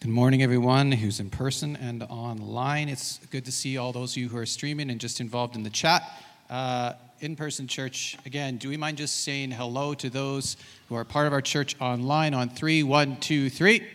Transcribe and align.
Good 0.00 0.10
morning, 0.10 0.44
everyone 0.44 0.92
who's 0.92 1.18
in 1.18 1.28
person 1.28 1.74
and 1.74 2.04
online. 2.04 2.88
It's 2.88 3.18
good 3.32 3.44
to 3.46 3.50
see 3.50 3.78
all 3.78 3.92
those 3.92 4.12
of 4.12 4.18
you 4.18 4.28
who 4.28 4.38
are 4.38 4.46
streaming 4.46 4.90
and 4.90 5.00
just 5.00 5.20
involved 5.20 5.56
in 5.56 5.64
the 5.64 5.70
chat. 5.70 6.08
Uh, 6.48 6.92
in 7.18 7.34
person 7.34 7.66
church, 7.66 8.16
again, 8.24 8.58
do 8.58 8.68
we 8.68 8.76
mind 8.76 8.98
just 8.98 9.24
saying 9.24 9.50
hello 9.50 9.94
to 9.94 10.08
those 10.08 10.56
who 10.88 10.94
are 10.94 11.04
part 11.04 11.26
of 11.26 11.32
our 11.32 11.40
church 11.40 11.74
online 11.80 12.32
on 12.32 12.48
three, 12.48 12.84
one, 12.84 13.16
two, 13.16 13.50
three? 13.50 13.88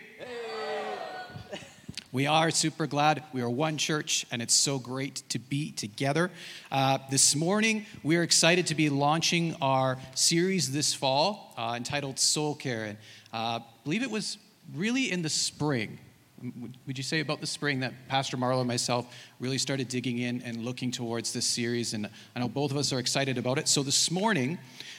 We 2.12 2.26
are 2.26 2.50
super 2.50 2.86
glad. 2.86 3.24
We 3.32 3.40
are 3.40 3.48
one 3.48 3.78
church, 3.78 4.26
and 4.30 4.42
it's 4.42 4.54
so 4.54 4.78
great 4.78 5.22
to 5.30 5.38
be 5.38 5.72
together. 5.72 6.30
Uh, 6.70 6.98
this 7.10 7.34
morning, 7.34 7.86
we 8.02 8.18
are 8.18 8.22
excited 8.22 8.66
to 8.66 8.74
be 8.74 8.90
launching 8.90 9.56
our 9.62 9.96
series 10.14 10.70
this 10.70 10.92
fall 10.92 11.54
uh, 11.56 11.74
entitled 11.76 12.18
Soul 12.18 12.54
Care. 12.54 12.84
And 12.84 12.98
uh, 13.32 13.58
I 13.58 13.62
believe 13.82 14.02
it 14.02 14.10
was 14.10 14.36
really 14.74 15.10
in 15.10 15.22
the 15.22 15.28
spring. 15.28 15.98
Would 16.86 16.98
you 16.98 17.04
say 17.04 17.20
about 17.20 17.40
the 17.40 17.46
spring 17.46 17.80
that 17.80 17.94
Pastor 18.08 18.36
Marlo 18.36 18.58
and 18.58 18.68
myself 18.68 19.06
really 19.40 19.56
started 19.56 19.88
digging 19.88 20.18
in 20.18 20.42
and 20.42 20.64
looking 20.64 20.90
towards 20.90 21.32
this 21.32 21.46
series? 21.46 21.94
And 21.94 22.08
I 22.36 22.40
know 22.40 22.48
both 22.48 22.70
of 22.70 22.76
us 22.76 22.92
are 22.92 22.98
excited 22.98 23.38
about 23.38 23.58
it. 23.58 23.66
So 23.66 23.82
this 23.82 24.10
morning, 24.10 24.58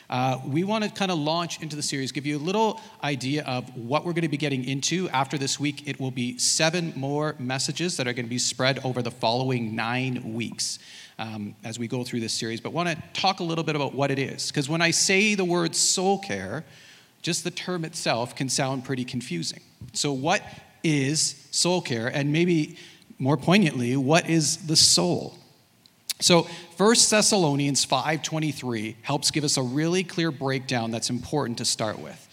uh, 0.09 0.39
we 0.45 0.63
want 0.63 0.83
to 0.83 0.89
kind 0.89 1.11
of 1.11 1.20
launch 1.20 1.61
into 1.61 1.75
the 1.75 1.83
series, 1.83 2.11
give 2.11 2.25
you 2.25 2.37
a 2.37 2.39
little 2.39 2.79
idea 3.03 3.43
of 3.43 3.75
what 3.75 4.05
we're 4.05 4.13
going 4.13 4.23
to 4.23 4.27
be 4.29 4.37
getting 4.37 4.63
into. 4.65 5.09
After 5.09 5.37
this 5.37 5.59
week, 5.59 5.87
it 5.87 5.99
will 5.99 6.11
be 6.11 6.37
seven 6.37 6.93
more 6.95 7.35
messages 7.37 7.97
that 7.97 8.07
are 8.07 8.13
going 8.13 8.25
to 8.25 8.29
be 8.29 8.39
spread 8.39 8.79
over 8.84 9.01
the 9.01 9.11
following 9.11 9.75
nine 9.75 10.34
weeks 10.34 10.79
um, 11.20 11.55
as 11.63 11.79
we 11.79 11.87
go 11.87 12.03
through 12.03 12.20
this 12.21 12.34
series. 12.34 12.59
But 12.59 12.73
want 12.73 12.89
to 12.89 12.97
talk 13.13 13.39
a 13.39 13.43
little 13.43 13.63
bit 13.63 13.75
about 13.75 13.93
what 13.93 14.11
it 14.11 14.20
is. 14.20 14.47
Because 14.47 14.70
when 14.70 14.81
I 14.81 14.91
say 14.91 15.35
the 15.35 15.45
word 15.45 15.75
soul 15.75 16.20
care, 16.20 16.65
just 17.25 17.43
the 17.43 17.49
term 17.49 17.84
itself 17.84 18.35
can 18.35 18.47
sound 18.47 18.85
pretty 18.85 19.03
confusing. 19.03 19.61
So, 19.93 20.13
what 20.13 20.43
is 20.84 21.48
soul 21.49 21.81
care? 21.81 22.07
And 22.07 22.31
maybe 22.31 22.77
more 23.17 23.35
poignantly, 23.35 23.98
what 23.98 24.29
is 24.29 24.67
the 24.67 24.76
soul? 24.76 25.35
So 26.21 26.48
1 26.77 27.09
Thessalonians 27.09 27.84
5:23 27.84 28.98
helps 29.01 29.31
give 29.31 29.43
us 29.43 29.57
a 29.57 29.63
really 29.63 30.03
clear 30.03 30.29
breakdown 30.29 30.91
that's 30.91 31.09
important 31.09 31.57
to 31.57 31.65
start 31.65 31.98
with. 31.98 32.27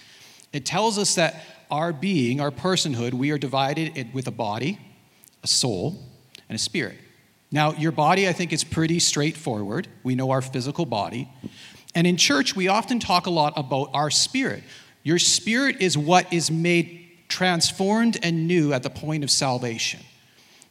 It 0.52 0.66
tells 0.66 0.98
us 0.98 1.14
that 1.14 1.42
our 1.70 1.94
being, 1.94 2.42
our 2.42 2.50
personhood, 2.50 3.14
we 3.14 3.30
are 3.30 3.38
divided 3.38 4.12
with 4.12 4.26
a 4.26 4.30
body, 4.30 4.78
a 5.42 5.46
soul, 5.46 5.98
and 6.50 6.56
a 6.56 6.58
spirit. 6.58 6.98
Now, 7.50 7.72
your 7.72 7.92
body, 7.92 8.28
I 8.28 8.34
think, 8.34 8.52
is 8.52 8.62
pretty 8.62 8.98
straightforward. 8.98 9.88
We 10.02 10.14
know 10.14 10.30
our 10.30 10.42
physical 10.42 10.84
body. 10.84 11.30
And 11.94 12.06
in 12.06 12.16
church, 12.16 12.54
we 12.54 12.68
often 12.68 13.00
talk 13.00 13.26
a 13.26 13.30
lot 13.30 13.54
about 13.56 13.90
our 13.94 14.10
spirit. 14.10 14.62
Your 15.02 15.18
spirit 15.18 15.80
is 15.80 15.98
what 15.98 16.32
is 16.32 16.50
made 16.50 17.08
transformed 17.28 18.18
and 18.22 18.46
new 18.46 18.72
at 18.72 18.82
the 18.82 18.90
point 18.90 19.24
of 19.24 19.30
salvation. 19.30 20.00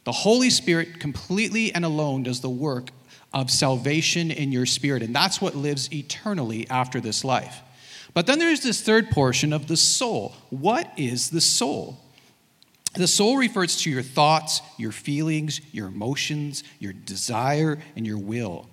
The 0.04 0.12
Holy 0.12 0.50
Spirit 0.50 1.00
completely 1.00 1.72
and 1.74 1.84
alone 1.84 2.22
does 2.22 2.40
the 2.40 2.50
work 2.50 2.90
of 3.32 3.50
salvation 3.50 4.30
in 4.30 4.52
your 4.52 4.66
spirit, 4.66 5.02
and 5.02 5.14
that's 5.14 5.40
what 5.40 5.54
lives 5.54 5.92
eternally 5.92 6.68
after 6.68 7.00
this 7.00 7.24
life. 7.24 7.60
But 8.14 8.26
then 8.26 8.38
there's 8.38 8.62
this 8.62 8.82
third 8.82 9.10
portion 9.10 9.52
of 9.52 9.68
the 9.68 9.76
soul. 9.76 10.34
What 10.50 10.92
is 10.96 11.30
the 11.30 11.40
soul? 11.40 11.98
The 12.94 13.08
soul 13.08 13.38
refers 13.38 13.76
to 13.82 13.90
your 13.90 14.02
thoughts, 14.02 14.60
your 14.76 14.92
feelings, 14.92 15.60
your 15.72 15.86
emotions, 15.86 16.62
your 16.78 16.92
desire, 16.92 17.78
and 17.96 18.06
your 18.06 18.18
will. 18.18 18.68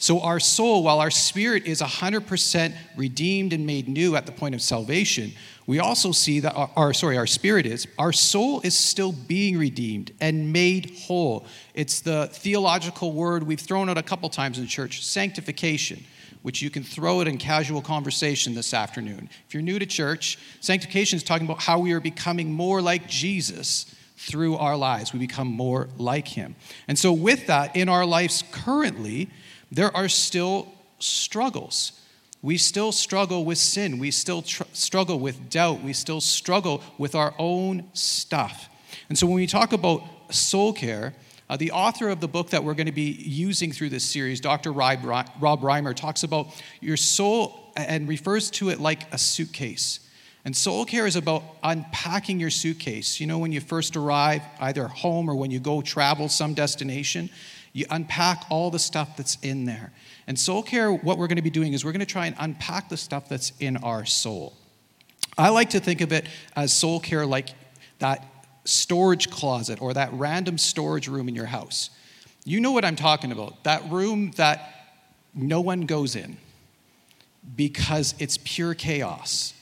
So, 0.00 0.20
our 0.20 0.38
soul, 0.38 0.84
while 0.84 1.00
our 1.00 1.10
spirit 1.10 1.66
is 1.66 1.82
100% 1.82 2.72
redeemed 2.96 3.52
and 3.52 3.66
made 3.66 3.88
new 3.88 4.14
at 4.14 4.26
the 4.26 4.32
point 4.32 4.54
of 4.54 4.62
salvation, 4.62 5.32
we 5.66 5.80
also 5.80 6.12
see 6.12 6.38
that 6.40 6.54
our, 6.54 6.70
our, 6.76 6.94
sorry, 6.94 7.18
our 7.18 7.26
spirit 7.26 7.66
is, 7.66 7.88
our 7.98 8.12
soul 8.12 8.60
is 8.62 8.78
still 8.78 9.10
being 9.10 9.58
redeemed 9.58 10.12
and 10.20 10.52
made 10.52 10.92
whole. 11.00 11.46
It's 11.74 12.00
the 12.00 12.28
theological 12.32 13.12
word 13.12 13.42
we've 13.42 13.58
thrown 13.58 13.90
out 13.90 13.98
a 13.98 14.02
couple 14.04 14.28
times 14.28 14.60
in 14.60 14.68
church 14.68 15.04
sanctification, 15.04 16.04
which 16.42 16.62
you 16.62 16.70
can 16.70 16.84
throw 16.84 17.20
it 17.20 17.26
in 17.26 17.36
casual 17.36 17.82
conversation 17.82 18.54
this 18.54 18.72
afternoon. 18.72 19.28
If 19.48 19.52
you're 19.52 19.64
new 19.64 19.80
to 19.80 19.86
church, 19.86 20.38
sanctification 20.60 21.16
is 21.16 21.24
talking 21.24 21.46
about 21.46 21.60
how 21.60 21.80
we 21.80 21.90
are 21.90 22.00
becoming 22.00 22.52
more 22.52 22.80
like 22.80 23.08
Jesus 23.08 23.92
through 24.16 24.56
our 24.56 24.76
lives. 24.76 25.12
We 25.12 25.18
become 25.18 25.48
more 25.48 25.88
like 25.98 26.28
him. 26.28 26.54
And 26.86 26.96
so, 26.96 27.12
with 27.12 27.48
that, 27.48 27.74
in 27.74 27.88
our 27.88 28.06
lives 28.06 28.44
currently, 28.52 29.28
there 29.70 29.94
are 29.96 30.08
still 30.08 30.72
struggles. 30.98 31.92
We 32.40 32.56
still 32.56 32.92
struggle 32.92 33.44
with 33.44 33.58
sin. 33.58 33.98
We 33.98 34.10
still 34.10 34.42
tr- 34.42 34.62
struggle 34.72 35.18
with 35.18 35.50
doubt. 35.50 35.82
We 35.82 35.92
still 35.92 36.20
struggle 36.20 36.82
with 36.96 37.14
our 37.14 37.34
own 37.38 37.84
stuff. 37.94 38.68
And 39.08 39.18
so 39.18 39.26
when 39.26 39.36
we 39.36 39.46
talk 39.46 39.72
about 39.72 40.02
soul 40.30 40.72
care, 40.72 41.14
uh, 41.50 41.56
the 41.56 41.72
author 41.72 42.08
of 42.08 42.20
the 42.20 42.28
book 42.28 42.50
that 42.50 42.62
we're 42.62 42.74
going 42.74 42.86
to 42.86 42.92
be 42.92 43.10
using 43.10 43.72
through 43.72 43.88
this 43.88 44.04
series, 44.04 44.40
Dr. 44.40 44.72
Rob, 44.72 45.02
Rob 45.04 45.62
Reimer, 45.62 45.94
talks 45.94 46.22
about 46.22 46.48
your 46.80 46.96
soul 46.96 47.72
and 47.76 48.06
refers 48.06 48.50
to 48.50 48.68
it 48.68 48.80
like 48.80 49.12
a 49.12 49.18
suitcase. 49.18 50.00
And 50.44 50.56
soul 50.56 50.84
care 50.84 51.06
is 51.06 51.16
about 51.16 51.42
unpacking 51.62 52.38
your 52.38 52.50
suitcase. 52.50 53.18
You 53.20 53.26
know, 53.26 53.38
when 53.38 53.52
you 53.52 53.60
first 53.60 53.96
arrive, 53.96 54.42
either 54.60 54.88
home 54.88 55.28
or 55.28 55.34
when 55.34 55.50
you 55.50 55.58
go 55.58 55.82
travel 55.82 56.28
some 56.28 56.54
destination, 56.54 57.30
you 57.72 57.86
unpack 57.90 58.44
all 58.50 58.70
the 58.70 58.78
stuff 58.78 59.16
that's 59.16 59.36
in 59.42 59.64
there. 59.64 59.92
And 60.26 60.38
soul 60.38 60.62
care, 60.62 60.92
what 60.92 61.18
we're 61.18 61.26
going 61.26 61.36
to 61.36 61.42
be 61.42 61.50
doing 61.50 61.72
is 61.72 61.84
we're 61.84 61.92
going 61.92 62.00
to 62.00 62.06
try 62.06 62.26
and 62.26 62.36
unpack 62.38 62.88
the 62.88 62.96
stuff 62.96 63.28
that's 63.28 63.52
in 63.60 63.76
our 63.78 64.04
soul. 64.04 64.56
I 65.36 65.50
like 65.50 65.70
to 65.70 65.80
think 65.80 66.00
of 66.00 66.12
it 66.12 66.26
as 66.56 66.72
soul 66.72 67.00
care 67.00 67.24
like 67.24 67.50
that 68.00 68.24
storage 68.64 69.30
closet 69.30 69.80
or 69.80 69.94
that 69.94 70.12
random 70.12 70.58
storage 70.58 71.08
room 71.08 71.28
in 71.28 71.34
your 71.34 71.46
house. 71.46 71.90
You 72.44 72.60
know 72.60 72.72
what 72.72 72.84
I'm 72.84 72.96
talking 72.96 73.32
about. 73.32 73.64
That 73.64 73.90
room 73.90 74.32
that 74.32 74.96
no 75.34 75.60
one 75.60 75.82
goes 75.82 76.16
in 76.16 76.36
because 77.56 78.14
it's 78.18 78.38
pure 78.42 78.74
chaos. 78.74 79.54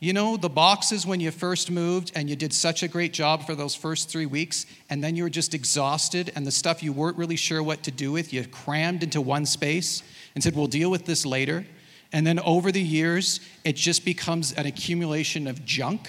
You 0.00 0.12
know, 0.12 0.36
the 0.36 0.48
boxes 0.48 1.04
when 1.04 1.18
you 1.18 1.32
first 1.32 1.72
moved 1.72 2.12
and 2.14 2.30
you 2.30 2.36
did 2.36 2.52
such 2.52 2.84
a 2.84 2.88
great 2.88 3.12
job 3.12 3.44
for 3.44 3.56
those 3.56 3.74
first 3.74 4.08
three 4.08 4.26
weeks, 4.26 4.64
and 4.88 5.02
then 5.02 5.16
you 5.16 5.24
were 5.24 5.30
just 5.30 5.54
exhausted, 5.54 6.30
and 6.36 6.46
the 6.46 6.52
stuff 6.52 6.84
you 6.84 6.92
weren't 6.92 7.16
really 7.16 7.34
sure 7.34 7.64
what 7.64 7.82
to 7.82 7.90
do 7.90 8.12
with, 8.12 8.32
you 8.32 8.44
crammed 8.46 9.02
into 9.02 9.20
one 9.20 9.44
space 9.44 10.04
and 10.36 10.44
said, 10.44 10.54
We'll 10.54 10.68
deal 10.68 10.88
with 10.88 11.04
this 11.04 11.26
later. 11.26 11.66
And 12.12 12.24
then 12.24 12.38
over 12.38 12.70
the 12.70 12.80
years, 12.80 13.40
it 13.64 13.74
just 13.74 14.04
becomes 14.04 14.52
an 14.52 14.66
accumulation 14.66 15.48
of 15.48 15.64
junk. 15.64 16.08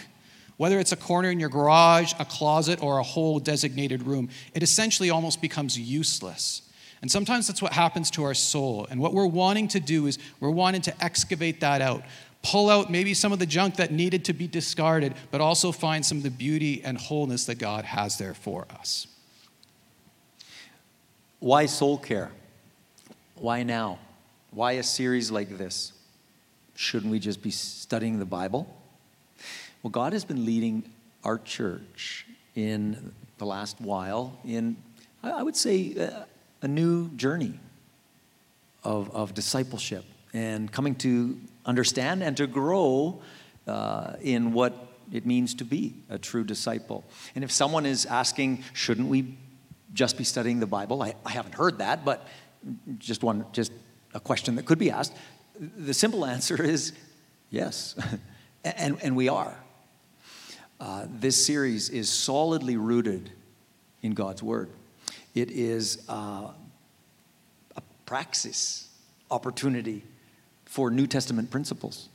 Whether 0.57 0.79
it's 0.79 0.91
a 0.91 0.97
corner 0.97 1.31
in 1.31 1.39
your 1.39 1.49
garage, 1.49 2.13
a 2.19 2.25
closet, 2.25 2.83
or 2.83 2.99
a 2.99 3.03
whole 3.03 3.39
designated 3.39 4.03
room, 4.03 4.29
it 4.53 4.61
essentially 4.61 5.09
almost 5.09 5.41
becomes 5.41 5.79
useless. 5.79 6.61
And 7.01 7.09
sometimes 7.09 7.47
that's 7.47 7.61
what 7.61 7.73
happens 7.73 8.11
to 8.11 8.23
our 8.23 8.33
soul. 8.33 8.85
And 8.91 8.99
what 8.99 9.13
we're 9.13 9.25
wanting 9.25 9.69
to 9.69 9.79
do 9.79 10.05
is 10.05 10.19
we're 10.39 10.49
wanting 10.49 10.81
to 10.81 11.03
excavate 11.03 11.61
that 11.61 11.81
out 11.81 12.03
pull 12.41 12.69
out 12.69 12.89
maybe 12.89 13.13
some 13.13 13.31
of 13.31 13.39
the 13.39 13.45
junk 13.45 13.75
that 13.75 13.91
needed 13.91 14.25
to 14.25 14.33
be 14.33 14.47
discarded, 14.47 15.13
but 15.31 15.41
also 15.41 15.71
find 15.71 16.05
some 16.05 16.17
of 16.17 16.23
the 16.23 16.29
beauty 16.29 16.81
and 16.83 16.97
wholeness 16.97 17.45
that 17.45 17.55
God 17.55 17.85
has 17.85 18.17
there 18.17 18.33
for 18.33 18.65
us. 18.79 19.07
Why 21.39 21.65
soul 21.65 21.97
care? 21.97 22.31
Why 23.35 23.63
now? 23.63 23.99
Why 24.51 24.73
a 24.73 24.83
series 24.83 25.31
like 25.31 25.57
this? 25.57 25.93
Shouldn't 26.75 27.11
we 27.11 27.19
just 27.19 27.41
be 27.41 27.51
studying 27.51 28.19
the 28.19 28.25
Bible? 28.25 28.73
Well, 29.83 29.91
God 29.91 30.13
has 30.13 30.25
been 30.25 30.45
leading 30.45 30.83
our 31.23 31.37
church 31.37 32.25
in 32.55 33.13
the 33.37 33.45
last 33.45 33.79
while 33.79 34.37
in, 34.45 34.75
I 35.23 35.43
would 35.43 35.55
say, 35.55 35.95
uh, 35.97 36.23
a 36.61 36.67
new 36.67 37.09
journey 37.11 37.57
of, 38.83 39.13
of 39.15 39.33
discipleship 39.33 40.03
and 40.33 40.71
coming 40.71 40.95
to 40.95 41.39
understand 41.65 42.23
and 42.23 42.35
to 42.37 42.47
grow 42.47 43.21
uh, 43.67 44.13
in 44.21 44.53
what 44.53 44.87
it 45.11 45.25
means 45.25 45.55
to 45.55 45.65
be 45.65 45.95
a 46.09 46.17
true 46.17 46.43
disciple. 46.43 47.03
And 47.35 47.43
if 47.43 47.51
someone 47.51 47.85
is 47.85 48.05
asking, 48.05 48.63
shouldn't 48.73 49.07
we 49.07 49.35
just 49.93 50.17
be 50.17 50.23
studying 50.23 50.59
the 50.59 50.67
Bible? 50.67 51.01
I, 51.01 51.15
I 51.25 51.31
haven't 51.31 51.55
heard 51.55 51.79
that, 51.79 52.05
but 52.05 52.27
just 52.97 53.23
one, 53.23 53.45
just 53.51 53.71
a 54.13 54.19
question 54.19 54.55
that 54.55 54.65
could 54.65 54.79
be 54.79 54.91
asked. 54.91 55.13
The 55.59 55.93
simple 55.93 56.25
answer 56.25 56.61
is 56.61 56.93
yes, 57.49 57.95
and, 58.63 58.97
and 59.01 59.15
we 59.15 59.29
are. 59.29 59.57
Uh, 60.79 61.05
this 61.09 61.45
series 61.45 61.89
is 61.89 62.09
solidly 62.09 62.77
rooted 62.77 63.31
in 64.01 64.13
God's 64.13 64.41
Word. 64.41 64.69
It 65.35 65.51
is 65.51 66.05
uh, 66.07 66.51
a 67.75 67.81
praxis 68.05 68.87
opportunity 69.29 70.03
for 70.69 70.89
New 70.91 71.07
Testament 71.07 71.49
principles. 71.49 72.09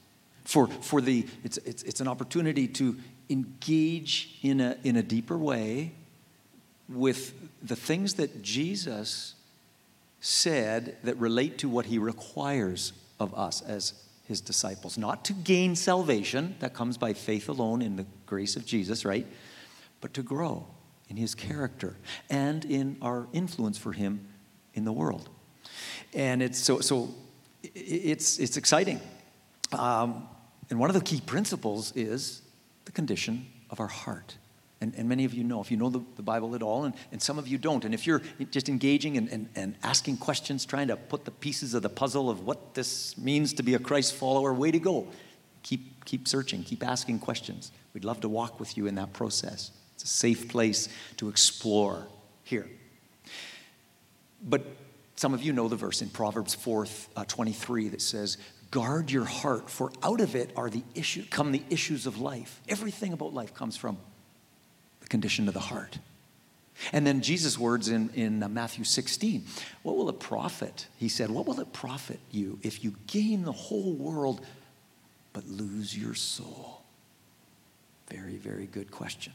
For, 0.44 0.66
for 0.66 1.00
the, 1.00 1.26
it's, 1.42 1.58
it's, 1.58 1.82
it's 1.82 2.00
an 2.00 2.08
opportunity 2.08 2.68
to 2.68 2.96
engage 3.28 4.38
in 4.42 4.60
a, 4.60 4.76
in 4.84 4.96
a 4.96 5.02
deeper 5.02 5.36
way 5.38 5.92
with 6.88 7.34
the 7.62 7.76
things 7.76 8.14
that 8.14 8.42
Jesus 8.42 9.34
said 10.20 10.96
that 11.02 11.16
relate 11.16 11.58
to 11.58 11.68
what 11.68 11.86
he 11.86 11.98
requires 11.98 12.92
of 13.18 13.34
us 13.34 13.62
as 13.62 13.94
his 14.28 14.40
disciples. 14.40 14.96
Not 14.96 15.24
to 15.26 15.32
gain 15.32 15.76
salvation, 15.76 16.56
that 16.60 16.74
comes 16.74 16.98
by 16.98 17.14
faith 17.14 17.48
alone 17.48 17.82
in 17.82 17.96
the 17.96 18.06
grace 18.26 18.56
of 18.56 18.64
Jesus, 18.66 19.04
right? 19.04 19.26
but 20.04 20.12
to 20.12 20.22
grow 20.22 20.66
in 21.08 21.16
his 21.16 21.34
character 21.34 21.96
and 22.28 22.66
in 22.66 22.94
our 23.00 23.26
influence 23.32 23.78
for 23.78 23.92
him 23.92 24.28
in 24.74 24.84
the 24.84 24.92
world. 24.92 25.30
And 26.12 26.42
it's 26.42 26.58
so, 26.58 26.80
so 26.80 27.08
it's, 27.74 28.38
it's 28.38 28.56
exciting. 28.56 29.00
Um, 29.72 30.28
and 30.70 30.78
one 30.78 30.90
of 30.90 30.94
the 30.94 31.02
key 31.02 31.20
principles 31.20 31.92
is 31.96 32.42
the 32.84 32.92
condition 32.92 33.46
of 33.70 33.80
our 33.80 33.86
heart. 33.86 34.36
And, 34.80 34.94
and 34.96 35.08
many 35.08 35.24
of 35.24 35.32
you 35.32 35.44
know, 35.44 35.60
if 35.60 35.70
you 35.70 35.76
know 35.76 35.88
the, 35.88 36.00
the 36.16 36.22
Bible 36.22 36.54
at 36.54 36.62
all, 36.62 36.84
and, 36.84 36.94
and 37.10 37.22
some 37.22 37.38
of 37.38 37.48
you 37.48 37.56
don't. 37.56 37.84
And 37.84 37.94
if 37.94 38.06
you're 38.06 38.22
just 38.50 38.68
engaging 38.68 39.16
and, 39.16 39.28
and, 39.30 39.48
and 39.54 39.76
asking 39.82 40.18
questions, 40.18 40.66
trying 40.66 40.88
to 40.88 40.96
put 40.96 41.24
the 41.24 41.30
pieces 41.30 41.74
of 41.74 41.82
the 41.82 41.88
puzzle 41.88 42.28
of 42.28 42.46
what 42.46 42.74
this 42.74 43.16
means 43.16 43.54
to 43.54 43.62
be 43.62 43.74
a 43.74 43.78
Christ 43.78 44.14
follower, 44.14 44.52
way 44.52 44.70
to 44.70 44.78
go. 44.78 45.08
Keep, 45.62 46.04
keep 46.04 46.28
searching, 46.28 46.62
keep 46.62 46.86
asking 46.86 47.20
questions. 47.20 47.72
We'd 47.94 48.04
love 48.04 48.20
to 48.20 48.28
walk 48.28 48.60
with 48.60 48.76
you 48.76 48.86
in 48.86 48.96
that 48.96 49.12
process. 49.14 49.70
It's 49.94 50.04
a 50.04 50.08
safe 50.08 50.48
place 50.48 50.88
to 51.16 51.28
explore 51.30 52.06
here. 52.42 52.68
But 54.42 54.66
some 55.16 55.34
of 55.34 55.42
you 55.42 55.52
know 55.52 55.68
the 55.68 55.76
verse 55.76 56.02
in 56.02 56.08
Proverbs 56.08 56.54
4 56.54 56.86
uh, 57.16 57.24
23 57.24 57.90
that 57.90 58.02
says, 58.02 58.36
Guard 58.70 59.10
your 59.10 59.24
heart, 59.24 59.70
for 59.70 59.92
out 60.02 60.20
of 60.20 60.34
it 60.34 60.50
are 60.56 60.68
the 60.68 60.82
issue, 60.94 61.24
come 61.30 61.52
the 61.52 61.62
issues 61.70 62.06
of 62.06 62.20
life. 62.20 62.60
Everything 62.68 63.12
about 63.12 63.32
life 63.32 63.54
comes 63.54 63.76
from 63.76 63.96
the 65.00 65.06
condition 65.06 65.46
of 65.46 65.54
the 65.54 65.60
heart. 65.60 65.98
And 66.92 67.06
then 67.06 67.20
Jesus' 67.20 67.56
words 67.56 67.88
in, 67.88 68.10
in 68.14 68.42
uh, 68.42 68.48
Matthew 68.48 68.82
16 68.82 69.44
What 69.84 69.96
will 69.96 70.08
it 70.08 70.18
profit? 70.18 70.88
He 70.98 71.08
said, 71.08 71.30
What 71.30 71.46
will 71.46 71.60
it 71.60 71.72
profit 71.72 72.18
you 72.32 72.58
if 72.62 72.82
you 72.82 72.94
gain 73.06 73.44
the 73.44 73.52
whole 73.52 73.92
world 73.92 74.44
but 75.32 75.46
lose 75.46 75.96
your 75.96 76.14
soul? 76.14 76.82
Very, 78.08 78.36
very 78.36 78.66
good 78.66 78.90
question 78.90 79.32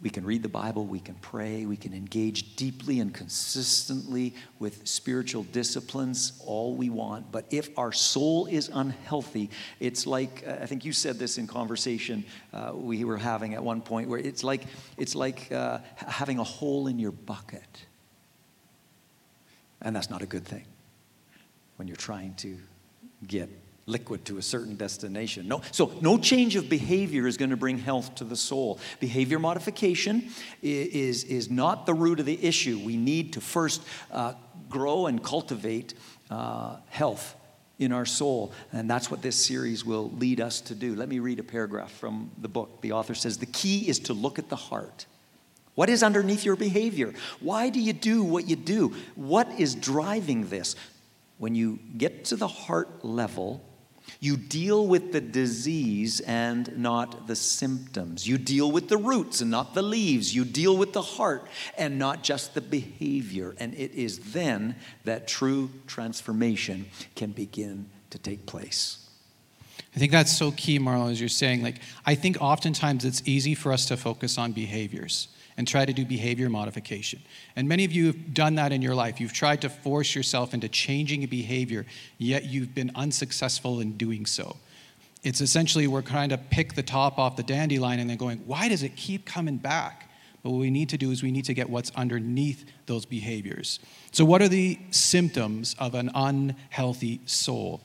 we 0.00 0.10
can 0.10 0.24
read 0.24 0.42
the 0.42 0.48
Bible, 0.48 0.84
we 0.86 1.00
can 1.00 1.14
pray, 1.16 1.66
we 1.66 1.76
can 1.76 1.92
engage 1.92 2.56
deeply 2.56 3.00
and 3.00 3.12
consistently 3.12 4.34
with 4.58 4.86
spiritual 4.86 5.42
disciplines, 5.44 6.40
all 6.44 6.74
we 6.74 6.90
want. 6.90 7.32
But 7.32 7.46
if 7.50 7.76
our 7.76 7.92
soul 7.92 8.46
is 8.46 8.70
unhealthy, 8.72 9.50
it's 9.80 10.06
like 10.06 10.46
I 10.46 10.66
think 10.66 10.84
you 10.84 10.92
said 10.92 11.18
this 11.18 11.38
in 11.38 11.46
conversation 11.46 12.24
uh, 12.52 12.72
we 12.74 13.04
were 13.04 13.16
having 13.16 13.54
at 13.54 13.62
one 13.62 13.80
point, 13.80 14.08
where 14.08 14.18
it's 14.18 14.44
like 14.44 14.62
it's 14.96 15.14
like 15.14 15.50
uh, 15.50 15.78
having 15.96 16.38
a 16.38 16.44
hole 16.44 16.86
in 16.86 16.98
your 16.98 17.12
bucket, 17.12 17.86
and 19.80 19.94
that's 19.94 20.10
not 20.10 20.22
a 20.22 20.26
good 20.26 20.44
thing 20.44 20.64
when 21.76 21.88
you're 21.88 21.96
trying 21.96 22.34
to 22.34 22.56
get 23.26 23.48
liquid 23.86 24.24
to 24.26 24.38
a 24.38 24.42
certain 24.42 24.76
destination. 24.76 25.48
No, 25.48 25.62
so 25.72 25.92
no 26.00 26.18
change 26.18 26.56
of 26.56 26.68
behavior 26.68 27.26
is 27.26 27.36
going 27.36 27.50
to 27.50 27.56
bring 27.56 27.78
health 27.78 28.14
to 28.16 28.24
the 28.24 28.36
soul. 28.36 28.78
Behavior 29.00 29.38
modification 29.38 30.30
is, 30.62 31.24
is 31.24 31.50
not 31.50 31.86
the 31.86 31.94
root 31.94 32.20
of 32.20 32.26
the 32.26 32.44
issue. 32.44 32.78
We 32.78 32.96
need 32.96 33.32
to 33.34 33.40
first 33.40 33.82
uh, 34.12 34.34
grow 34.68 35.06
and 35.06 35.22
cultivate 35.22 35.94
uh, 36.30 36.76
health 36.88 37.34
in 37.78 37.92
our 37.92 38.06
soul. 38.06 38.52
And 38.72 38.88
that's 38.88 39.10
what 39.10 39.22
this 39.22 39.36
series 39.36 39.84
will 39.84 40.10
lead 40.12 40.40
us 40.40 40.60
to 40.62 40.74
do. 40.74 40.94
Let 40.94 41.08
me 41.08 41.18
read 41.18 41.40
a 41.40 41.44
paragraph 41.44 41.90
from 41.90 42.30
the 42.38 42.48
book. 42.48 42.80
The 42.80 42.92
author 42.92 43.14
says 43.14 43.38
The 43.38 43.46
key 43.46 43.88
is 43.88 43.98
to 44.00 44.12
look 44.12 44.38
at 44.38 44.48
the 44.48 44.56
heart. 44.56 45.06
What 45.74 45.88
is 45.88 46.02
underneath 46.02 46.44
your 46.44 46.56
behavior? 46.56 47.14
Why 47.40 47.70
do 47.70 47.80
you 47.80 47.94
do 47.94 48.22
what 48.22 48.46
you 48.46 48.56
do? 48.56 48.94
What 49.14 49.48
is 49.58 49.74
driving 49.74 50.48
this? 50.48 50.76
When 51.38 51.54
you 51.54 51.78
get 51.96 52.26
to 52.26 52.36
the 52.36 52.46
heart 52.46 53.04
level, 53.04 53.64
you 54.20 54.36
deal 54.36 54.86
with 54.86 55.12
the 55.12 55.20
disease 55.20 56.20
and 56.20 56.78
not 56.78 57.26
the 57.26 57.36
symptoms. 57.36 58.26
You 58.26 58.38
deal 58.38 58.70
with 58.70 58.88
the 58.88 58.96
roots 58.96 59.40
and 59.40 59.50
not 59.50 59.74
the 59.74 59.82
leaves. 59.82 60.34
You 60.34 60.44
deal 60.44 60.76
with 60.76 60.92
the 60.92 61.02
heart 61.02 61.46
and 61.76 61.98
not 61.98 62.22
just 62.22 62.54
the 62.54 62.60
behavior. 62.60 63.54
And 63.58 63.74
it 63.74 63.92
is 63.92 64.32
then 64.32 64.76
that 65.04 65.26
true 65.26 65.70
transformation 65.86 66.86
can 67.16 67.32
begin 67.32 67.88
to 68.10 68.18
take 68.18 68.46
place. 68.46 69.08
I 69.94 69.98
think 69.98 70.12
that's 70.12 70.36
so 70.36 70.52
key, 70.52 70.78
Marlo, 70.78 71.10
as 71.10 71.20
you're 71.20 71.28
saying. 71.28 71.62
Like, 71.62 71.80
I 72.06 72.14
think 72.14 72.38
oftentimes 72.40 73.04
it's 73.04 73.22
easy 73.26 73.54
for 73.54 73.72
us 73.72 73.86
to 73.86 73.96
focus 73.96 74.38
on 74.38 74.52
behaviors 74.52 75.28
and 75.56 75.68
try 75.68 75.84
to 75.84 75.92
do 75.92 76.04
behavior 76.04 76.48
modification. 76.48 77.20
And 77.56 77.68
many 77.68 77.84
of 77.84 77.92
you 77.92 78.06
have 78.06 78.34
done 78.34 78.54
that 78.56 78.72
in 78.72 78.82
your 78.82 78.94
life. 78.94 79.20
You've 79.20 79.32
tried 79.32 79.60
to 79.62 79.68
force 79.68 80.14
yourself 80.14 80.54
into 80.54 80.68
changing 80.68 81.24
a 81.24 81.26
behavior, 81.26 81.86
yet 82.18 82.44
you've 82.44 82.74
been 82.74 82.90
unsuccessful 82.94 83.80
in 83.80 83.96
doing 83.96 84.26
so. 84.26 84.56
It's 85.22 85.40
essentially 85.40 85.86
we're 85.86 86.02
trying 86.02 86.30
to 86.30 86.38
pick 86.38 86.74
the 86.74 86.82
top 86.82 87.18
off 87.18 87.36
the 87.36 87.42
dandelion 87.42 88.00
and 88.00 88.10
then 88.10 88.16
going, 88.16 88.38
why 88.38 88.68
does 88.68 88.82
it 88.82 88.96
keep 88.96 89.24
coming 89.24 89.56
back? 89.56 90.08
But 90.42 90.50
what 90.50 90.58
we 90.58 90.70
need 90.70 90.88
to 90.88 90.98
do 90.98 91.10
is 91.12 91.22
we 91.22 91.30
need 91.30 91.44
to 91.44 91.54
get 91.54 91.70
what's 91.70 91.90
underneath 91.90 92.64
those 92.86 93.04
behaviors. 93.04 93.78
So, 94.10 94.24
what 94.24 94.42
are 94.42 94.48
the 94.48 94.78
symptoms 94.90 95.76
of 95.78 95.94
an 95.94 96.10
unhealthy 96.14 97.20
soul? 97.26 97.80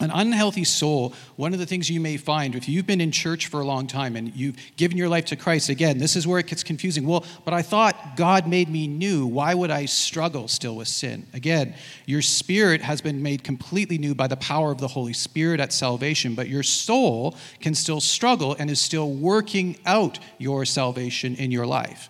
An 0.00 0.12
unhealthy 0.12 0.62
soul, 0.62 1.12
one 1.34 1.52
of 1.52 1.58
the 1.58 1.66
things 1.66 1.90
you 1.90 1.98
may 1.98 2.16
find 2.16 2.54
if 2.54 2.68
you've 2.68 2.86
been 2.86 3.00
in 3.00 3.10
church 3.10 3.48
for 3.48 3.60
a 3.60 3.64
long 3.64 3.88
time 3.88 4.14
and 4.14 4.34
you've 4.34 4.56
given 4.76 4.96
your 4.96 5.08
life 5.08 5.24
to 5.26 5.36
Christ, 5.36 5.70
again, 5.70 5.98
this 5.98 6.14
is 6.14 6.24
where 6.24 6.38
it 6.38 6.46
gets 6.46 6.62
confusing. 6.62 7.04
Well, 7.04 7.24
but 7.44 7.52
I 7.52 7.62
thought 7.62 8.16
God 8.16 8.46
made 8.46 8.68
me 8.68 8.86
new. 8.86 9.26
Why 9.26 9.54
would 9.54 9.72
I 9.72 9.86
struggle 9.86 10.46
still 10.46 10.76
with 10.76 10.86
sin? 10.86 11.26
Again, 11.34 11.74
your 12.06 12.22
spirit 12.22 12.80
has 12.80 13.00
been 13.00 13.24
made 13.24 13.42
completely 13.42 13.98
new 13.98 14.14
by 14.14 14.28
the 14.28 14.36
power 14.36 14.70
of 14.70 14.78
the 14.78 14.88
Holy 14.88 15.12
Spirit 15.12 15.58
at 15.58 15.72
salvation, 15.72 16.36
but 16.36 16.48
your 16.48 16.62
soul 16.62 17.34
can 17.60 17.74
still 17.74 18.00
struggle 18.00 18.54
and 18.56 18.70
is 18.70 18.80
still 18.80 19.10
working 19.10 19.78
out 19.84 20.20
your 20.38 20.64
salvation 20.64 21.34
in 21.34 21.50
your 21.50 21.66
life. 21.66 22.08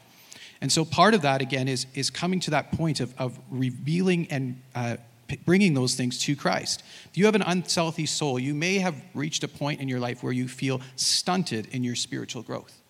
And 0.61 0.71
so 0.71 0.85
part 0.85 1.15
of 1.15 1.23
that, 1.23 1.41
again, 1.41 1.69
is, 1.69 1.87
is 1.95 2.11
coming 2.11 2.41
to 2.41 2.51
that 2.51 2.73
point 2.73 3.01
of, 3.01 3.15
of 3.19 3.39
revealing 3.51 4.27
and 4.31 4.61
uh, 4.75 4.97
bringing 5.45 5.75
those 5.75 5.95
things 5.95 6.19
to 6.21 6.37
Christ. 6.37 6.83
If 7.11 7.19
you 7.19 7.27
have 7.27 7.35
an 7.35 7.43
unhealthy 7.43 8.07
soul, 8.07 8.39
you 8.39 8.55
may 8.55 8.79
have 8.79 8.95
reached 9.15 9.45
a 9.45 9.49
point 9.49 9.81
in 9.81 9.89
your 9.89 10.01
life 10.01 10.23
where 10.23 10.33
you 10.33 10.49
feel 10.49 10.81
stunted 10.97 11.67
in 11.73 11.85
your 11.85 11.95
spiritual 11.95 12.43
growth. 12.43 12.81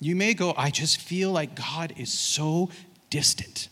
You 0.00 0.14
may 0.14 0.34
go, 0.34 0.54
I 0.56 0.70
just 0.70 1.00
feel 1.00 1.32
like 1.32 1.54
God 1.54 1.92
is 1.96 2.12
so 2.12 2.70
distant. 3.10 3.68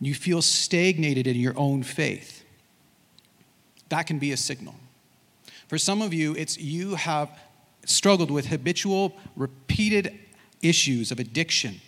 You 0.00 0.14
feel 0.14 0.40
stagnated 0.40 1.26
in 1.26 1.36
your 1.36 1.58
own 1.58 1.82
faith. 1.82 2.44
That 3.90 4.06
can 4.06 4.18
be 4.18 4.32
a 4.32 4.36
signal. 4.36 4.74
For 5.68 5.78
some 5.78 6.00
of 6.00 6.14
you, 6.14 6.34
it's 6.34 6.58
you 6.58 6.94
have 6.94 7.30
struggled 7.84 8.30
with 8.30 8.46
habitual, 8.46 9.16
repeated 9.36 10.18
issues 10.62 11.10
of 11.10 11.18
addiction, 11.18 11.80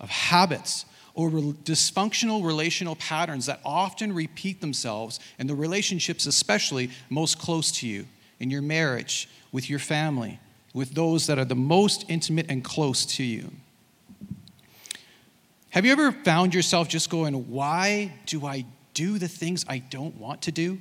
of 0.00 0.08
habits, 0.08 0.84
or 1.18 1.28
re- 1.28 1.42
dysfunctional 1.64 2.46
relational 2.46 2.94
patterns 2.94 3.46
that 3.46 3.60
often 3.64 4.12
repeat 4.12 4.60
themselves 4.60 5.18
in 5.40 5.48
the 5.48 5.54
relationships, 5.54 6.26
especially 6.26 6.90
most 7.10 7.40
close 7.40 7.72
to 7.72 7.88
you, 7.88 8.06
in 8.38 8.50
your 8.50 8.62
marriage, 8.62 9.28
with 9.50 9.68
your 9.68 9.80
family, 9.80 10.38
with 10.72 10.94
those 10.94 11.26
that 11.26 11.36
are 11.36 11.44
the 11.44 11.56
most 11.56 12.04
intimate 12.08 12.46
and 12.48 12.62
close 12.62 13.04
to 13.04 13.24
you. 13.24 13.50
Have 15.70 15.84
you 15.84 15.90
ever 15.90 16.12
found 16.12 16.54
yourself 16.54 16.88
just 16.88 17.10
going, 17.10 17.34
Why 17.50 18.14
do 18.26 18.46
I 18.46 18.64
do 18.94 19.18
the 19.18 19.28
things 19.28 19.64
I 19.68 19.78
don't 19.78 20.16
want 20.18 20.42
to 20.42 20.52
do? 20.52 20.78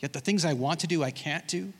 Yet 0.00 0.12
the 0.12 0.20
things 0.20 0.44
I 0.44 0.52
want 0.52 0.80
to 0.80 0.86
do, 0.86 1.02
I 1.02 1.10
can't 1.10 1.48
do? 1.48 1.72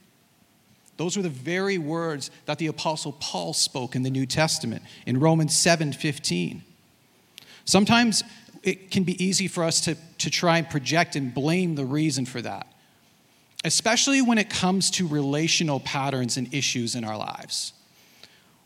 Those 0.97 1.19
were 1.19 1.23
the 1.23 1.29
very 1.29 1.77
words 1.77 2.31
that 2.47 2.57
the 2.57 2.69
Apostle 2.69 3.13
Paul 3.13 3.53
spoke 3.53 3.95
in 3.95 4.05
the 4.05 4.11
New 4.11 4.25
Testament 4.25 4.83
in 5.05 5.21
Romans 5.21 5.55
7 5.55 5.93
15. 5.93 6.63
Sometimes 7.65 8.23
it 8.63 8.91
can 8.91 9.05
be 9.05 9.23
easy 9.23 9.49
for 9.49 9.65
us 9.65 9.81
to, 9.83 9.97
to 10.19 10.31
try 10.31 10.59
and 10.59 10.69
project 10.69 11.17
and 11.17 11.33
blame 11.33 11.75
the 11.75 11.85
reason 11.85 12.27
for 12.27 12.41
that, 12.43 12.67
especially 13.65 14.23
when 14.23 14.39
it 14.39 14.51
comes 14.51 14.91
to 14.93 15.07
relational 15.07 15.81
patterns 15.81 16.37
and 16.37 16.53
issues 16.53 16.95
in 16.95 17.05
our 17.05 17.17
lives 17.17 17.73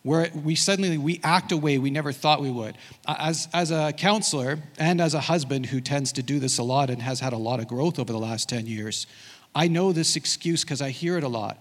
where 0.03 0.31
we 0.45 0.55
suddenly 0.55 0.97
we 0.97 1.21
act 1.23 1.53
a 1.53 1.57
way 1.57 1.77
we 1.77 1.91
never 1.91 2.13
thought 2.13 2.41
we 2.41 2.51
would. 2.51 2.77
As, 3.07 3.49
as 3.53 3.71
a 3.71 3.93
counselor 3.93 4.59
and 4.79 5.01
as 5.01 5.15
a 5.15 5.21
husband 5.21 5.67
who 5.67 5.81
tends 5.81 6.13
to 6.13 6.23
do 6.23 6.39
this 6.39 6.59
a 6.59 6.63
lot 6.63 6.89
and 6.89 7.03
has 7.03 7.21
had 7.21 7.33
a 7.33 7.37
lot 7.37 7.61
of 7.61 7.69
growth 7.69 7.99
over 7.99 8.13
the 8.13 8.19
last 8.19 8.49
10 8.49 8.67
years 8.67 9.07
i 9.55 9.67
know 9.67 9.93
this 9.93 10.15
excuse 10.15 10.63
because 10.63 10.83
i 10.83 10.91
hear 10.91 11.17
it 11.17 11.25
a 11.25 11.29
lot. 11.29 11.59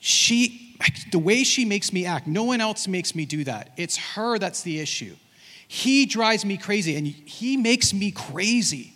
She 0.00 0.76
the 1.10 1.18
way 1.18 1.44
she 1.44 1.64
makes 1.64 1.92
me 1.92 2.04
act 2.04 2.26
no 2.26 2.44
one 2.44 2.60
else 2.60 2.86
makes 2.86 3.14
me 3.14 3.24
do 3.24 3.44
that. 3.44 3.72
It's 3.76 3.96
her 3.96 4.38
that's 4.38 4.62
the 4.62 4.80
issue 4.80 5.16
he 5.68 6.06
drives 6.06 6.44
me 6.44 6.56
crazy 6.56 6.96
and 6.96 7.06
he 7.06 7.56
makes 7.56 7.92
me 7.92 8.10
crazy. 8.10 8.92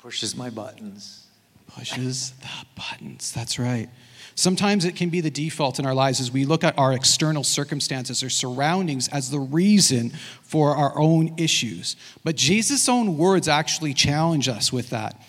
Pushes 0.00 0.36
my 0.36 0.50
buttons. 0.50 1.26
Pushes 1.66 2.32
the 2.40 2.66
buttons. 2.76 3.32
That's 3.32 3.58
right. 3.58 3.88
Sometimes 4.36 4.84
it 4.84 4.96
can 4.96 5.10
be 5.10 5.20
the 5.20 5.30
default 5.30 5.78
in 5.78 5.86
our 5.86 5.94
lives 5.94 6.20
as 6.20 6.32
we 6.32 6.44
look 6.44 6.64
at 6.64 6.76
our 6.76 6.92
external 6.92 7.44
circumstances 7.44 8.22
or 8.22 8.30
surroundings 8.30 9.08
as 9.08 9.30
the 9.30 9.38
reason 9.38 10.12
for 10.42 10.76
our 10.76 10.98
own 10.98 11.34
issues. 11.36 11.96
But 12.24 12.34
Jesus' 12.36 12.88
own 12.88 13.16
words 13.16 13.46
actually 13.46 13.94
challenge 13.94 14.48
us 14.48 14.72
with 14.72 14.90
that. 14.90 15.20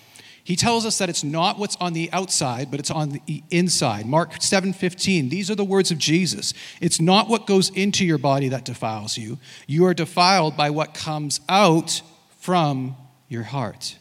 He 0.46 0.56
tells 0.56 0.86
us 0.86 1.00
that 1.00 1.10
it's 1.10 1.24
not 1.24 1.58
what's 1.58 1.76
on 1.78 1.94
the 1.94 2.08
outside, 2.14 2.70
but 2.70 2.80
it's 2.80 2.92
on 2.92 3.20
the 3.26 3.44
inside. 3.50 4.06
Mark 4.06 4.40
7:15. 4.40 5.30
These 5.30 5.50
are 5.50 5.56
the 5.56 5.66
words 5.66 5.90
of 5.90 5.98
Jesus. 5.98 6.54
It's 6.80 7.02
not 7.02 7.28
what 7.28 7.48
goes 7.48 7.70
into 7.72 8.06
your 8.06 8.20
body 8.20 8.48
that 8.50 8.64
defiles 8.64 9.18
you. 9.18 9.40
You 9.66 9.86
are 9.86 9.96
defiled 9.96 10.56
by 10.56 10.70
what 10.70 10.94
comes 10.94 11.42
out 11.50 12.04
from 12.38 12.96
your 13.28 13.42
heart. 13.42 13.98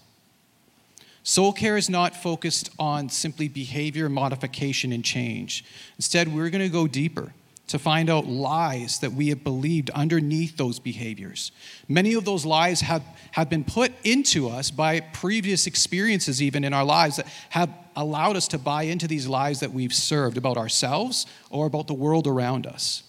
Soul 1.22 1.54
care 1.54 1.78
is 1.78 1.88
not 1.88 2.14
focused 2.14 2.68
on 2.78 3.08
simply 3.08 3.48
behavior 3.48 4.10
modification 4.10 4.92
and 4.92 5.02
change. 5.02 5.64
Instead, 5.96 6.28
we're 6.28 6.50
going 6.50 6.60
to 6.60 6.68
go 6.68 6.86
deeper 6.86 7.32
to 7.66 7.78
find 7.78 8.10
out 8.10 8.26
lies 8.26 8.98
that 9.00 9.12
we 9.12 9.28
have 9.28 9.42
believed 9.42 9.88
underneath 9.90 10.56
those 10.56 10.78
behaviors. 10.78 11.50
Many 11.88 12.14
of 12.14 12.24
those 12.24 12.44
lies 12.44 12.82
have, 12.82 13.02
have 13.32 13.48
been 13.48 13.64
put 13.64 13.92
into 14.04 14.48
us 14.48 14.70
by 14.70 15.00
previous 15.00 15.66
experiences, 15.66 16.42
even 16.42 16.62
in 16.62 16.74
our 16.74 16.84
lives, 16.84 17.16
that 17.16 17.26
have 17.50 17.70
allowed 17.96 18.36
us 18.36 18.48
to 18.48 18.58
buy 18.58 18.82
into 18.82 19.08
these 19.08 19.26
lies 19.26 19.60
that 19.60 19.72
we've 19.72 19.94
served 19.94 20.36
about 20.36 20.56
ourselves 20.58 21.26
or 21.48 21.66
about 21.66 21.86
the 21.86 21.94
world 21.94 22.26
around 22.26 22.66
us. 22.66 23.02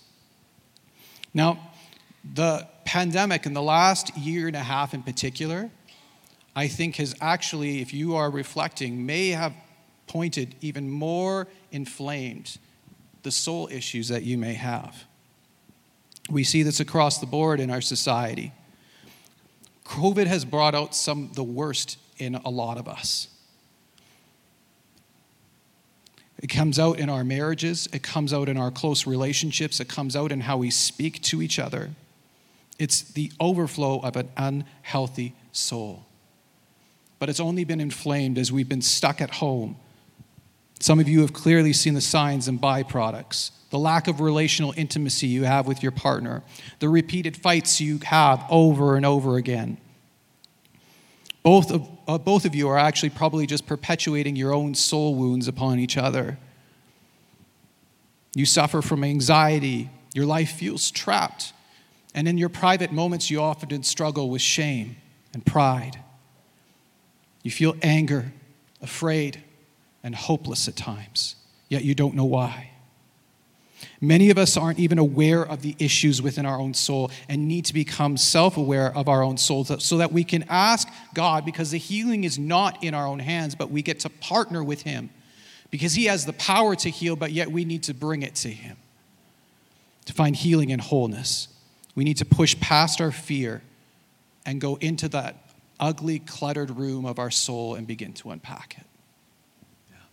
Now, 1.33 1.71
the 2.33 2.67
pandemic 2.85 3.45
in 3.45 3.53
the 3.53 3.61
last 3.61 4.15
year 4.17 4.47
and 4.47 4.55
a 4.55 4.59
half 4.59 4.93
in 4.93 5.03
particular, 5.03 5.69
I 6.55 6.69
think 6.69 6.95
has 6.95 7.13
actually, 7.19 7.81
if 7.81 7.93
you 7.93 8.15
are 8.15 8.29
reflecting, 8.29 9.05
may 9.05 9.29
have 9.29 9.53
pointed 10.07 10.55
even 10.61 10.89
more 10.89 11.47
inflamed 11.71 12.57
the 13.25 13.31
soul 13.31 13.67
issues 13.71 14.07
that 14.07 14.23
you 14.23 14.37
may 14.37 14.53
have. 14.53 15.03
We 16.29 16.43
see 16.43 16.63
this 16.63 16.79
across 16.79 17.17
the 17.17 17.25
board 17.25 17.59
in 17.59 17.71
our 17.71 17.81
society. 17.81 18.53
COVID 19.83 20.27
has 20.27 20.45
brought 20.45 20.75
out 20.75 20.95
some 20.95 21.31
the 21.33 21.43
worst 21.43 21.97
in 22.17 22.35
a 22.35 22.49
lot 22.49 22.77
of 22.77 22.87
us. 22.87 23.27
It 26.37 26.47
comes 26.47 26.77
out 26.77 26.99
in 26.99 27.09
our 27.09 27.23
marriages, 27.23 27.87
it 27.91 28.03
comes 28.03 28.31
out 28.31 28.47
in 28.47 28.57
our 28.57 28.69
close 28.69 29.07
relationships, 29.07 29.79
it 29.79 29.89
comes 29.89 30.15
out 30.15 30.31
in 30.31 30.41
how 30.41 30.57
we 30.57 30.69
speak 30.69 31.21
to 31.23 31.41
each 31.41 31.57
other. 31.57 31.89
It's 32.77 33.01
the 33.01 33.31
overflow 33.39 33.99
of 34.01 34.15
an 34.15 34.29
unhealthy 34.37 35.33
soul. 35.51 36.05
But 37.17 37.29
it's 37.29 37.39
only 37.39 37.63
been 37.63 37.81
inflamed 37.81 38.37
as 38.37 38.51
we've 38.51 38.69
been 38.69 38.83
stuck 38.83 39.19
at 39.19 39.31
home 39.31 39.77
some 40.85 40.99
of 40.99 41.09
you 41.09 41.21
have 41.21 41.33
clearly 41.33 41.73
seen 41.73 41.95
the 41.95 42.01
signs 42.01 42.47
and 42.47 42.61
byproducts 42.61 43.49
the 43.71 43.79
lack 43.79 44.07
of 44.07 44.21
relational 44.21 44.71
intimacy 44.77 45.25
you 45.25 45.43
have 45.43 45.65
with 45.65 45.81
your 45.81 45.91
partner, 45.91 46.43
the 46.77 46.87
repeated 46.87 47.35
fights 47.35 47.81
you 47.81 47.97
have 48.05 48.45
over 48.49 48.95
and 48.95 49.03
over 49.03 49.35
again. 49.35 49.77
Both 51.41 51.71
of, 51.71 51.89
uh, 52.07 52.19
both 52.19 52.45
of 52.45 52.53
you 52.53 52.69
are 52.69 52.77
actually 52.77 53.09
probably 53.09 53.47
just 53.47 53.65
perpetuating 53.65 54.35
your 54.35 54.53
own 54.53 54.75
soul 54.75 55.15
wounds 55.15 55.47
upon 55.47 55.79
each 55.79 55.97
other. 55.97 56.37
You 58.35 58.45
suffer 58.45 58.83
from 58.83 59.03
anxiety, 59.03 59.89
your 60.13 60.27
life 60.27 60.51
feels 60.51 60.91
trapped, 60.91 61.51
and 62.13 62.27
in 62.27 62.37
your 62.37 62.49
private 62.49 62.91
moments, 62.91 63.31
you 63.31 63.41
often 63.41 63.81
struggle 63.81 64.29
with 64.29 64.41
shame 64.41 64.97
and 65.33 65.43
pride. 65.43 65.99
You 67.41 67.49
feel 67.49 67.75
anger, 67.81 68.31
afraid, 68.81 69.43
and 70.05 70.13
hopeless 70.13 70.67
at 70.67 70.75
times, 70.75 71.35
yet 71.67 71.83
you 71.83 71.95
don't 71.95 72.13
know 72.13 72.25
why. 72.25 72.69
Many 73.99 74.29
of 74.29 74.37
us 74.37 74.55
aren't 74.55 74.77
even 74.77 74.99
aware 74.99 75.43
of 75.43 75.63
the 75.63 75.75
issues 75.79 76.21
within 76.21 76.45
our 76.45 76.59
own 76.59 76.75
soul 76.75 77.09
and 77.27 77.47
need 77.47 77.65
to 77.65 77.73
become 77.73 78.15
self 78.15 78.55
aware 78.55 78.95
of 78.95 79.09
our 79.09 79.23
own 79.23 79.35
souls 79.37 79.71
so 79.83 79.97
that 79.97 80.11
we 80.11 80.23
can 80.23 80.45
ask 80.47 80.87
God, 81.15 81.43
because 81.43 81.71
the 81.71 81.79
healing 81.79 82.23
is 82.23 82.37
not 82.37 82.83
in 82.83 82.93
our 82.93 83.07
own 83.07 83.17
hands, 83.17 83.55
but 83.55 83.71
we 83.71 83.81
get 83.81 84.01
to 84.01 84.09
partner 84.09 84.63
with 84.63 84.83
Him 84.83 85.09
because 85.71 85.95
He 85.95 86.05
has 86.05 86.23
the 86.23 86.33
power 86.33 86.75
to 86.75 86.89
heal, 86.89 87.15
but 87.15 87.31
yet 87.31 87.51
we 87.51 87.65
need 87.65 87.81
to 87.83 87.93
bring 87.95 88.21
it 88.21 88.35
to 88.35 88.49
Him 88.49 88.77
to 90.05 90.13
find 90.13 90.35
healing 90.35 90.71
and 90.71 90.81
wholeness. 90.81 91.47
We 91.95 92.03
need 92.03 92.17
to 92.17 92.25
push 92.25 92.57
past 92.59 93.01
our 93.01 93.11
fear 93.11 93.63
and 94.45 94.61
go 94.61 94.75
into 94.75 95.09
that 95.09 95.49
ugly, 95.79 96.19
cluttered 96.19 96.69
room 96.77 97.05
of 97.05 97.17
our 97.17 97.31
soul 97.31 97.73
and 97.73 97.87
begin 97.87 98.13
to 98.13 98.29
unpack 98.29 98.75
it. 98.77 98.85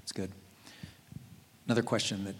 It's 0.02 0.12
good. 0.12 0.30
Another 1.66 1.82
question 1.82 2.25
that 2.25 2.35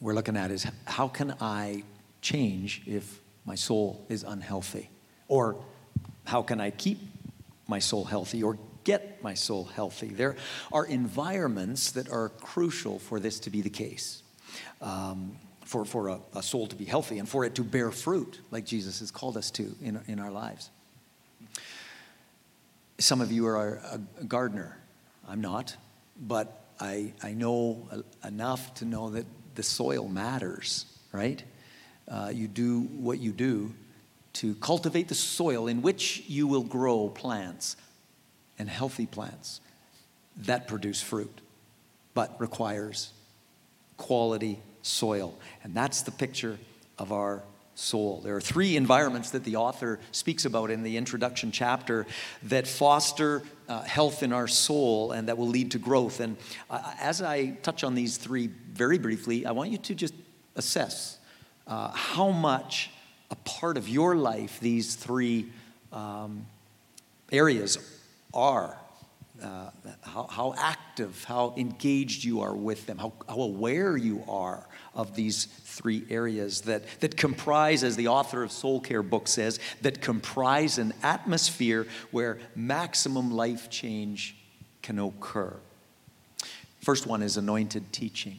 we're 0.00 0.14
looking 0.14 0.36
at 0.36 0.50
is 0.50 0.66
how 0.86 1.08
can 1.08 1.34
I 1.40 1.84
change 2.20 2.82
if 2.86 3.20
my 3.44 3.54
soul 3.54 4.04
is 4.08 4.24
unhealthy? 4.24 4.90
Or 5.28 5.56
how 6.24 6.42
can 6.42 6.60
I 6.60 6.70
keep 6.70 6.98
my 7.68 7.78
soul 7.78 8.04
healthy 8.04 8.42
or 8.42 8.58
get 8.84 9.22
my 9.22 9.34
soul 9.34 9.64
healthy? 9.64 10.08
There 10.08 10.36
are 10.72 10.86
environments 10.86 11.92
that 11.92 12.10
are 12.10 12.30
crucial 12.30 12.98
for 12.98 13.20
this 13.20 13.40
to 13.40 13.50
be 13.50 13.60
the 13.60 13.70
case. 13.70 14.22
Um, 14.80 15.36
for, 15.64 15.84
for 15.86 16.08
a, 16.08 16.20
a, 16.34 16.42
soul 16.42 16.66
to 16.66 16.76
be 16.76 16.84
healthy 16.84 17.18
and 17.18 17.26
for 17.26 17.46
it 17.46 17.54
to 17.54 17.64
bear 17.64 17.90
fruit 17.90 18.40
like 18.50 18.66
Jesus 18.66 19.00
has 19.00 19.10
called 19.10 19.38
us 19.38 19.50
to 19.52 19.74
in, 19.80 19.98
in 20.06 20.18
our 20.18 20.30
lives. 20.30 20.70
Some 22.98 23.22
of 23.22 23.32
you 23.32 23.46
are 23.46 23.76
a, 23.76 24.00
a 24.20 24.24
gardener. 24.24 24.76
I'm 25.26 25.40
not 25.40 25.76
but 26.16 26.64
I, 26.80 27.12
I 27.22 27.32
know 27.32 27.88
enough 28.24 28.74
to 28.74 28.84
know 28.84 29.10
that 29.10 29.26
the 29.54 29.62
soil 29.62 30.08
matters, 30.08 30.86
right? 31.12 31.42
Uh, 32.08 32.30
you 32.32 32.48
do 32.48 32.80
what 32.80 33.18
you 33.18 33.32
do 33.32 33.72
to 34.34 34.54
cultivate 34.56 35.08
the 35.08 35.14
soil 35.14 35.66
in 35.66 35.82
which 35.82 36.24
you 36.26 36.46
will 36.46 36.62
grow 36.62 37.08
plants 37.08 37.76
and 38.58 38.68
healthy 38.68 39.06
plants 39.06 39.60
that 40.36 40.66
produce 40.66 41.02
fruit, 41.02 41.40
but 42.14 42.40
requires 42.40 43.12
quality 43.96 44.58
soil. 44.82 45.38
And 45.62 45.74
that's 45.74 46.02
the 46.02 46.10
picture 46.10 46.58
of 46.98 47.12
our 47.12 47.42
soul. 47.74 48.20
There 48.22 48.36
are 48.36 48.40
three 48.40 48.76
environments 48.76 49.30
that 49.30 49.44
the 49.44 49.56
author 49.56 49.98
speaks 50.12 50.44
about 50.44 50.70
in 50.70 50.82
the 50.82 50.96
introduction 50.96 51.52
chapter 51.52 52.06
that 52.44 52.66
foster 52.66 53.42
uh, 53.68 53.82
health 53.82 54.22
in 54.22 54.32
our 54.32 54.48
soul 54.48 55.12
and 55.12 55.28
that 55.28 55.38
will 55.38 55.48
lead 55.48 55.70
to 55.72 55.78
growth. 55.78 56.20
And 56.20 56.36
uh, 56.70 56.92
as 57.00 57.22
I 57.22 57.50
touch 57.62 57.84
on 57.84 57.94
these 57.94 58.18
three 58.18 58.48
very 58.72 58.98
briefly, 58.98 59.46
I 59.46 59.52
want 59.52 59.70
you 59.70 59.78
to 59.78 59.94
just 59.94 60.14
assess 60.56 61.18
uh, 61.66 61.90
how 61.92 62.30
much 62.30 62.90
a 63.30 63.36
part 63.36 63.76
of 63.76 63.88
your 63.88 64.14
life 64.14 64.60
these 64.60 64.94
three 64.94 65.46
um, 65.92 66.46
areas 67.30 67.78
are. 68.34 68.76
Uh, 69.42 69.70
how, 70.02 70.26
how, 70.30 70.54
active, 70.56 71.24
how 71.24 71.52
engaged 71.56 72.22
you 72.22 72.42
are 72.42 72.54
with 72.54 72.86
them, 72.86 72.96
how, 72.96 73.12
how 73.28 73.40
aware 73.40 73.96
you 73.96 74.22
are 74.28 74.68
of 74.94 75.14
these 75.14 75.46
three 75.46 76.04
areas 76.10 76.62
that, 76.62 76.82
that 77.00 77.16
comprise, 77.16 77.82
as 77.82 77.96
the 77.96 78.08
author 78.08 78.42
of 78.42 78.52
Soul 78.52 78.80
Care 78.80 79.02
book 79.02 79.26
says, 79.26 79.58
that 79.80 80.02
comprise 80.02 80.78
an 80.78 80.92
atmosphere 81.02 81.86
where 82.10 82.38
maximum 82.54 83.30
life 83.30 83.70
change 83.70 84.36
can 84.82 84.98
occur. 84.98 85.54
First 86.80 87.06
one 87.06 87.22
is 87.22 87.36
anointed 87.36 87.92
teaching. 87.92 88.38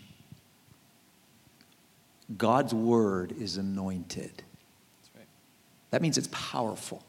God's 2.37 2.73
word 2.73 3.33
is 3.39 3.57
anointed. 3.57 4.43
Right. 5.15 5.27
That 5.91 6.01
means 6.01 6.17
it's 6.17 6.29
powerful. 6.31 7.03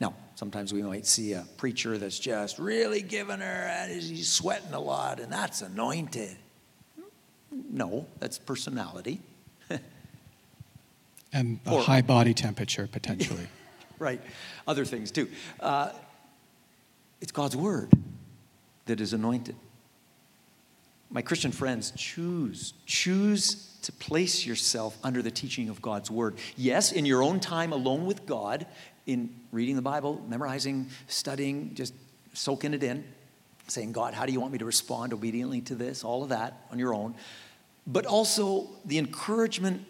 Now, 0.00 0.14
sometimes 0.34 0.72
we 0.72 0.82
might 0.82 1.06
see 1.06 1.32
a 1.32 1.44
preacher 1.56 1.98
that's 1.98 2.18
just 2.18 2.58
really 2.58 3.02
giving 3.02 3.40
her, 3.40 3.44
and 3.44 3.90
he's 3.90 4.30
sweating 4.30 4.72
a 4.72 4.80
lot, 4.80 5.20
and 5.20 5.32
that's 5.32 5.62
anointed. 5.62 6.36
No, 7.50 8.06
that's 8.18 8.38
personality. 8.38 9.20
and 11.32 11.60
a 11.66 11.72
or, 11.72 11.82
high 11.82 12.02
body 12.02 12.34
temperature, 12.34 12.88
potentially. 12.90 13.48
right. 13.98 14.20
Other 14.66 14.84
things, 14.84 15.10
too. 15.10 15.28
Uh, 15.60 15.90
it's 17.20 17.32
God's 17.32 17.56
word 17.56 17.90
that 18.86 19.00
is 19.00 19.12
anointed. 19.12 19.56
My 21.10 21.22
Christian 21.22 21.52
friends, 21.52 21.92
choose, 21.96 22.74
choose 22.84 23.76
to 23.82 23.92
place 23.92 24.44
yourself 24.44 24.98
under 25.02 25.22
the 25.22 25.30
teaching 25.30 25.70
of 25.70 25.80
God's 25.80 26.10
word. 26.10 26.36
Yes, 26.56 26.92
in 26.92 27.06
your 27.06 27.22
own 27.22 27.40
time 27.40 27.72
alone 27.72 28.04
with 28.04 28.26
God, 28.26 28.66
in 29.06 29.34
reading 29.52 29.76
the 29.76 29.82
Bible, 29.82 30.22
memorizing, 30.28 30.88
studying, 31.06 31.74
just 31.74 31.94
soaking 32.34 32.74
it 32.74 32.82
in 32.82 33.04
saying, 33.70 33.92
God, 33.92 34.14
how 34.14 34.26
do 34.26 34.32
you 34.32 34.40
want 34.40 34.52
me 34.52 34.58
to 34.58 34.64
respond 34.64 35.12
obediently 35.12 35.60
to 35.62 35.74
this? 35.74 36.04
All 36.04 36.22
of 36.22 36.30
that 36.30 36.66
on 36.70 36.78
your 36.78 36.94
own. 36.94 37.14
But 37.86 38.06
also 38.06 38.68
the 38.84 38.98
encouragement, 38.98 39.84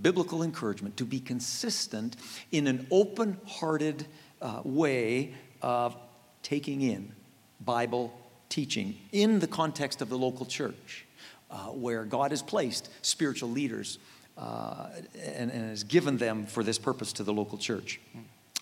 biblical 0.00 0.42
encouragement, 0.42 0.96
to 0.98 1.04
be 1.04 1.20
consistent 1.20 2.16
in 2.52 2.66
an 2.66 2.86
open 2.90 3.38
hearted 3.46 4.06
uh, 4.40 4.62
way 4.64 5.34
of 5.62 5.96
taking 6.42 6.82
in 6.82 7.12
Bible 7.60 8.12
teaching 8.48 8.96
in 9.12 9.38
the 9.38 9.46
context 9.46 10.02
of 10.02 10.08
the 10.08 10.18
local 10.18 10.46
church, 10.46 11.06
uh, 11.50 11.66
where 11.66 12.04
God 12.04 12.30
has 12.30 12.42
placed 12.42 12.88
spiritual 13.02 13.50
leaders 13.50 13.98
uh, 14.36 14.88
and, 15.22 15.50
and 15.50 15.68
has 15.70 15.84
given 15.84 16.16
them 16.16 16.46
for 16.46 16.62
this 16.62 16.78
purpose 16.78 17.12
to 17.14 17.24
the 17.24 17.32
local 17.32 17.58
church. 17.58 18.00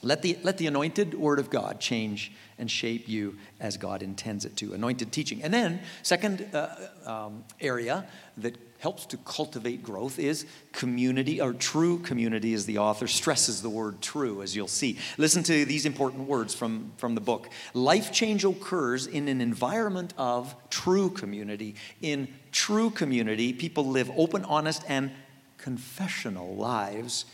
Let 0.02 0.22
the, 0.22 0.38
let 0.42 0.58
the 0.58 0.68
anointed 0.68 1.14
word 1.14 1.40
of 1.40 1.50
God 1.50 1.80
change 1.80 2.32
and 2.56 2.70
shape 2.70 3.08
you 3.08 3.36
as 3.58 3.76
God 3.76 4.02
intends 4.02 4.44
it 4.44 4.56
to. 4.58 4.72
Anointed 4.72 5.10
teaching. 5.10 5.42
And 5.42 5.52
then, 5.52 5.80
second 6.02 6.48
uh, 6.54 6.68
um, 7.04 7.44
area 7.60 8.06
that 8.36 8.56
helps 8.78 9.06
to 9.06 9.16
cultivate 9.18 9.82
growth 9.82 10.20
is 10.20 10.46
community, 10.70 11.40
or 11.40 11.52
true 11.52 11.98
community, 11.98 12.54
as 12.54 12.64
the 12.64 12.78
author 12.78 13.08
stresses 13.08 13.60
the 13.60 13.68
word 13.68 14.00
true, 14.00 14.40
as 14.40 14.54
you'll 14.54 14.68
see. 14.68 14.98
Listen 15.16 15.42
to 15.42 15.64
these 15.64 15.84
important 15.84 16.28
words 16.28 16.54
from, 16.54 16.92
from 16.96 17.16
the 17.16 17.20
book. 17.20 17.48
Life 17.74 18.12
change 18.12 18.44
occurs 18.44 19.08
in 19.08 19.26
an 19.26 19.40
environment 19.40 20.14
of 20.16 20.54
true 20.70 21.10
community. 21.10 21.74
In 22.00 22.28
true 22.52 22.90
community, 22.90 23.52
people 23.52 23.86
live 23.86 24.12
open, 24.16 24.44
honest, 24.44 24.84
and 24.86 25.10
confessional 25.56 26.54
lives 26.54 27.24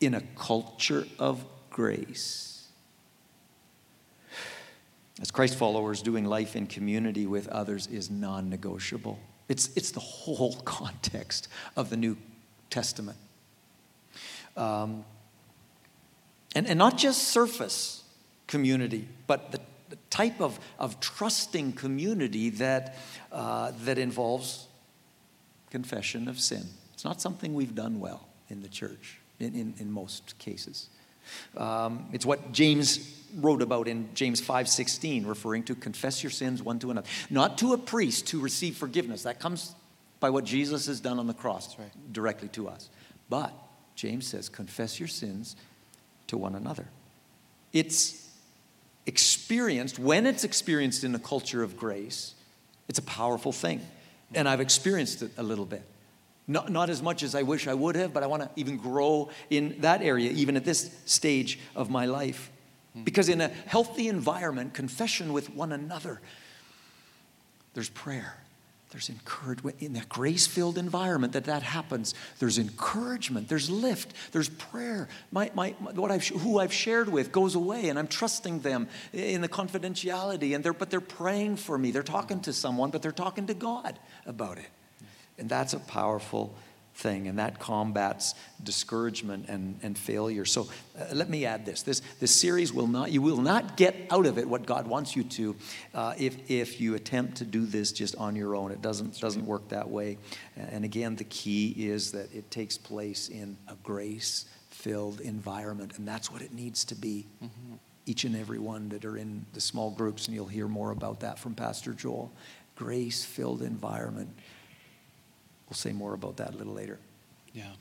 in 0.00 0.12
a 0.12 0.20
culture 0.36 1.06
of 1.18 1.44
grace. 1.74 2.68
As 5.20 5.32
Christ 5.32 5.56
followers, 5.56 6.02
doing 6.02 6.24
life 6.24 6.54
in 6.54 6.68
community 6.68 7.26
with 7.26 7.48
others 7.48 7.88
is 7.88 8.10
non 8.10 8.48
negotiable. 8.48 9.18
It's, 9.48 9.70
it's 9.74 9.90
the 9.90 9.98
whole 9.98 10.54
context 10.64 11.48
of 11.76 11.90
the 11.90 11.96
New 11.96 12.16
Testament. 12.70 13.18
Um, 14.56 15.04
and, 16.54 16.68
and 16.68 16.78
not 16.78 16.96
just 16.96 17.24
surface 17.24 18.04
community, 18.46 19.08
but 19.26 19.50
the, 19.50 19.58
the 19.88 19.98
type 20.10 20.40
of, 20.40 20.60
of 20.78 21.00
trusting 21.00 21.72
community 21.72 22.50
that, 22.50 22.96
uh, 23.32 23.72
that 23.82 23.98
involves 23.98 24.68
confession 25.70 26.28
of 26.28 26.38
sin. 26.38 26.68
It's 26.92 27.04
not 27.04 27.20
something 27.20 27.52
we've 27.52 27.74
done 27.74 27.98
well 27.98 28.28
in 28.48 28.62
the 28.62 28.68
church 28.68 29.18
in, 29.40 29.56
in, 29.56 29.74
in 29.78 29.90
most 29.90 30.38
cases. 30.38 30.88
Um, 31.56 32.06
it's 32.12 32.26
what 32.26 32.52
James 32.52 33.10
wrote 33.36 33.62
about 33.62 33.88
in 33.88 34.08
James 34.14 34.40
5:16, 34.40 35.26
referring 35.26 35.64
to 35.64 35.74
confess 35.74 36.22
your 36.22 36.30
sins 36.30 36.62
one 36.62 36.78
to 36.80 36.90
another, 36.90 37.08
not 37.30 37.58
to 37.58 37.72
a 37.72 37.78
priest 37.78 38.28
to 38.28 38.40
receive 38.40 38.76
forgiveness. 38.76 39.24
That 39.24 39.40
comes 39.40 39.74
by 40.20 40.30
what 40.30 40.44
Jesus 40.44 40.86
has 40.86 41.00
done 41.00 41.18
on 41.18 41.26
the 41.26 41.34
cross 41.34 41.78
right. 41.78 41.90
directly 42.12 42.48
to 42.48 42.68
us. 42.68 42.88
But 43.28 43.52
James 43.94 44.26
says, 44.26 44.48
confess 44.48 44.98
your 44.98 45.08
sins 45.08 45.56
to 46.28 46.38
one 46.38 46.54
another. 46.54 46.86
It's 47.72 48.28
experienced, 49.06 49.98
when 49.98 50.26
it's 50.26 50.44
experienced 50.44 51.04
in 51.04 51.14
a 51.14 51.18
culture 51.18 51.62
of 51.62 51.76
grace, 51.76 52.34
it's 52.88 52.98
a 52.98 53.02
powerful 53.02 53.52
thing. 53.52 53.80
And 54.34 54.48
I've 54.48 54.60
experienced 54.60 55.22
it 55.22 55.32
a 55.36 55.42
little 55.42 55.66
bit. 55.66 55.82
Not, 56.46 56.70
not 56.70 56.90
as 56.90 57.02
much 57.02 57.22
as 57.22 57.34
I 57.34 57.42
wish 57.42 57.66
I 57.66 57.74
would 57.74 57.96
have, 57.96 58.12
but 58.12 58.22
I 58.22 58.26
want 58.26 58.42
to 58.42 58.50
even 58.56 58.76
grow 58.76 59.30
in 59.48 59.76
that 59.80 60.02
area, 60.02 60.30
even 60.30 60.56
at 60.56 60.64
this 60.64 60.90
stage 61.06 61.58
of 61.74 61.88
my 61.88 62.04
life. 62.04 62.50
Hmm. 62.92 63.04
Because 63.04 63.28
in 63.28 63.40
a 63.40 63.48
healthy 63.48 64.08
environment, 64.08 64.74
confession 64.74 65.32
with 65.32 65.54
one 65.54 65.72
another, 65.72 66.20
there's 67.72 67.88
prayer. 67.88 68.36
There's 68.90 69.08
encouragement 69.08 69.78
in 69.80 69.94
that 69.94 70.08
grace 70.08 70.46
filled 70.46 70.78
environment 70.78 71.32
that 71.32 71.46
that 71.46 71.64
happens. 71.64 72.14
There's 72.38 72.58
encouragement. 72.58 73.48
There's 73.48 73.68
lift. 73.68 74.14
There's 74.30 74.48
prayer. 74.48 75.08
My, 75.32 75.50
my, 75.52 75.74
my, 75.80 75.90
what 75.92 76.12
I've, 76.12 76.24
who 76.28 76.60
I've 76.60 76.72
shared 76.72 77.08
with 77.08 77.32
goes 77.32 77.56
away, 77.56 77.88
and 77.88 77.98
I'm 77.98 78.06
trusting 78.06 78.60
them 78.60 78.86
in 79.12 79.40
the 79.40 79.48
confidentiality. 79.48 80.54
And 80.54 80.62
they're, 80.62 80.72
but 80.72 80.90
they're 80.90 81.00
praying 81.00 81.56
for 81.56 81.76
me. 81.76 81.90
They're 81.90 82.04
talking 82.04 82.40
to 82.42 82.52
someone, 82.52 82.90
but 82.90 83.02
they're 83.02 83.10
talking 83.10 83.48
to 83.48 83.54
God 83.54 83.98
about 84.26 84.58
it. 84.58 84.68
And 85.38 85.48
that's 85.48 85.74
a 85.74 85.80
powerful 85.80 86.54
thing, 86.94 87.26
and 87.26 87.38
that 87.38 87.58
combats 87.58 88.34
discouragement 88.62 89.48
and, 89.48 89.78
and 89.82 89.98
failure. 89.98 90.44
So 90.44 90.68
uh, 90.98 91.06
let 91.12 91.28
me 91.28 91.44
add 91.44 91.66
this. 91.66 91.82
this. 91.82 92.00
This 92.20 92.30
series 92.30 92.72
will 92.72 92.86
not, 92.86 93.10
you 93.10 93.20
will 93.20 93.40
not 93.40 93.76
get 93.76 93.96
out 94.10 94.26
of 94.26 94.38
it 94.38 94.48
what 94.48 94.64
God 94.64 94.86
wants 94.86 95.16
you 95.16 95.24
to 95.24 95.56
uh, 95.92 96.14
if, 96.16 96.50
if 96.50 96.80
you 96.80 96.94
attempt 96.94 97.38
to 97.38 97.44
do 97.44 97.66
this 97.66 97.92
just 97.92 98.14
on 98.16 98.36
your 98.36 98.54
own. 98.54 98.70
It 98.70 98.80
doesn't, 98.80 99.20
doesn't 99.20 99.44
work 99.44 99.68
that 99.68 99.88
way. 99.90 100.18
And 100.56 100.84
again, 100.84 101.16
the 101.16 101.24
key 101.24 101.74
is 101.76 102.12
that 102.12 102.32
it 102.32 102.50
takes 102.50 102.78
place 102.78 103.28
in 103.28 103.56
a 103.68 103.74
grace 103.82 104.46
filled 104.70 105.20
environment, 105.20 105.98
and 105.98 106.06
that's 106.06 106.30
what 106.30 106.42
it 106.42 106.52
needs 106.52 106.84
to 106.86 106.94
be. 106.94 107.26
Mm-hmm. 107.42 107.74
Each 108.06 108.24
and 108.24 108.36
every 108.36 108.58
one 108.58 108.90
that 108.90 109.04
are 109.04 109.16
in 109.16 109.46
the 109.54 109.60
small 109.60 109.90
groups, 109.90 110.26
and 110.26 110.34
you'll 110.34 110.46
hear 110.46 110.68
more 110.68 110.90
about 110.90 111.20
that 111.20 111.38
from 111.38 111.54
Pastor 111.54 111.92
Joel. 111.92 112.30
Grace 112.76 113.24
filled 113.24 113.62
environment 113.62 114.28
We'll 115.74 115.80
say 115.80 115.92
more 115.92 116.14
about 116.14 116.36
that 116.36 116.54
a 116.54 116.56
little 116.56 116.72
later. 116.72 117.00
Yeah. 117.52 117.72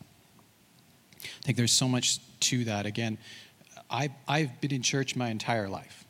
I 1.23 1.27
think 1.43 1.57
there's 1.57 1.71
so 1.71 1.87
much 1.87 2.17
to 2.39 2.65
that. 2.65 2.87
Again, 2.87 3.19
I've, 3.87 4.09
I've 4.27 4.59
been 4.61 4.73
in 4.73 4.81
church 4.81 5.15
my 5.15 5.29
entire 5.29 5.69
life. 5.69 6.05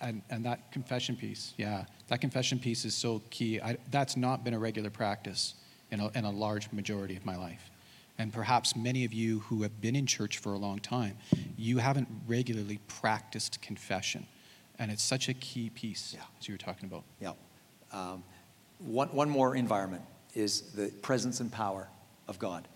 And, 0.00 0.22
and 0.28 0.44
that 0.44 0.72
confession 0.72 1.14
piece, 1.14 1.54
yeah, 1.56 1.84
that 2.08 2.20
confession 2.20 2.58
piece 2.58 2.84
is 2.84 2.96
so 2.96 3.22
key. 3.30 3.60
I, 3.60 3.78
that's 3.92 4.16
not 4.16 4.42
been 4.42 4.54
a 4.54 4.58
regular 4.58 4.90
practice 4.90 5.54
in 5.92 6.00
a, 6.00 6.08
in 6.18 6.24
a 6.24 6.32
large 6.32 6.72
majority 6.72 7.14
of 7.14 7.24
my 7.24 7.36
life. 7.36 7.70
And 8.18 8.32
perhaps 8.32 8.74
many 8.74 9.04
of 9.04 9.12
you 9.12 9.38
who 9.38 9.62
have 9.62 9.80
been 9.80 9.94
in 9.94 10.06
church 10.06 10.38
for 10.38 10.52
a 10.54 10.58
long 10.58 10.80
time, 10.80 11.16
you 11.56 11.78
haven't 11.78 12.08
regularly 12.26 12.80
practiced 12.88 13.62
confession. 13.62 14.26
And 14.80 14.90
it's 14.90 15.04
such 15.04 15.28
a 15.28 15.34
key 15.34 15.70
piece, 15.70 16.12
yeah. 16.12 16.24
as 16.40 16.48
you 16.48 16.54
were 16.54 16.58
talking 16.58 16.88
about. 16.88 17.04
Yeah. 17.20 17.34
Um, 17.92 18.24
one, 18.80 19.10
one 19.10 19.30
more 19.30 19.54
environment 19.54 20.02
is 20.34 20.72
the 20.72 20.88
presence 21.02 21.40
and 21.40 21.50
power 21.50 21.88
of 22.28 22.38
God. 22.38 22.66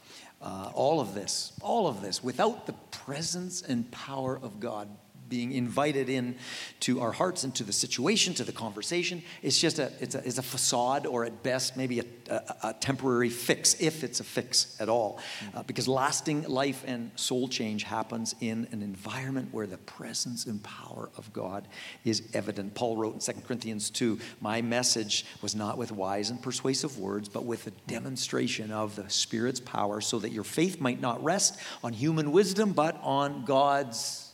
Uh, 0.40 0.70
all 0.74 1.00
of 1.00 1.14
this, 1.14 1.52
all 1.60 1.86
of 1.86 2.00
this, 2.00 2.22
without 2.22 2.66
the 2.66 2.74
presence 2.90 3.62
and 3.62 3.90
power 3.90 4.38
of 4.40 4.60
God 4.60 4.88
being 5.28 5.52
invited 5.52 6.08
in 6.08 6.36
to 6.80 7.00
our 7.00 7.12
hearts 7.12 7.44
and 7.44 7.54
to 7.56 7.64
the 7.64 7.72
situation, 7.72 8.34
to 8.34 8.44
the 8.44 8.52
conversation. 8.52 9.22
It's 9.42 9.58
just 9.58 9.78
a, 9.78 9.92
it's 10.00 10.14
a, 10.14 10.26
it's 10.26 10.38
a 10.38 10.42
facade 10.42 11.06
or 11.06 11.24
at 11.24 11.42
best 11.42 11.76
maybe 11.76 12.00
a, 12.00 12.04
a, 12.30 12.56
a 12.68 12.72
temporary 12.74 13.28
fix, 13.28 13.80
if 13.80 14.04
it's 14.04 14.20
a 14.20 14.24
fix 14.24 14.76
at 14.80 14.88
all. 14.88 15.18
Uh, 15.54 15.62
because 15.64 15.88
lasting 15.88 16.42
life 16.44 16.84
and 16.86 17.10
soul 17.16 17.48
change 17.48 17.82
happens 17.82 18.34
in 18.40 18.68
an 18.72 18.82
environment 18.82 19.48
where 19.52 19.66
the 19.66 19.78
presence 19.78 20.46
and 20.46 20.62
power 20.62 21.10
of 21.16 21.32
God 21.32 21.68
is 22.04 22.22
evident. 22.34 22.74
Paul 22.74 22.96
wrote 22.96 23.14
in 23.14 23.20
2 23.20 23.40
Corinthians 23.42 23.90
2, 23.90 24.18
my 24.40 24.62
message 24.62 25.26
was 25.42 25.54
not 25.54 25.78
with 25.78 25.92
wise 25.92 26.30
and 26.30 26.40
persuasive 26.40 26.98
words, 26.98 27.28
but 27.28 27.44
with 27.44 27.66
a 27.66 27.72
demonstration 27.86 28.70
of 28.72 28.96
the 28.96 29.08
Spirit's 29.10 29.60
power 29.60 30.00
so 30.00 30.18
that 30.18 30.30
your 30.30 30.44
faith 30.44 30.80
might 30.80 31.00
not 31.00 31.22
rest 31.22 31.58
on 31.82 31.92
human 31.92 32.32
wisdom, 32.32 32.72
but 32.72 32.98
on 33.02 33.44
God's 33.44 34.27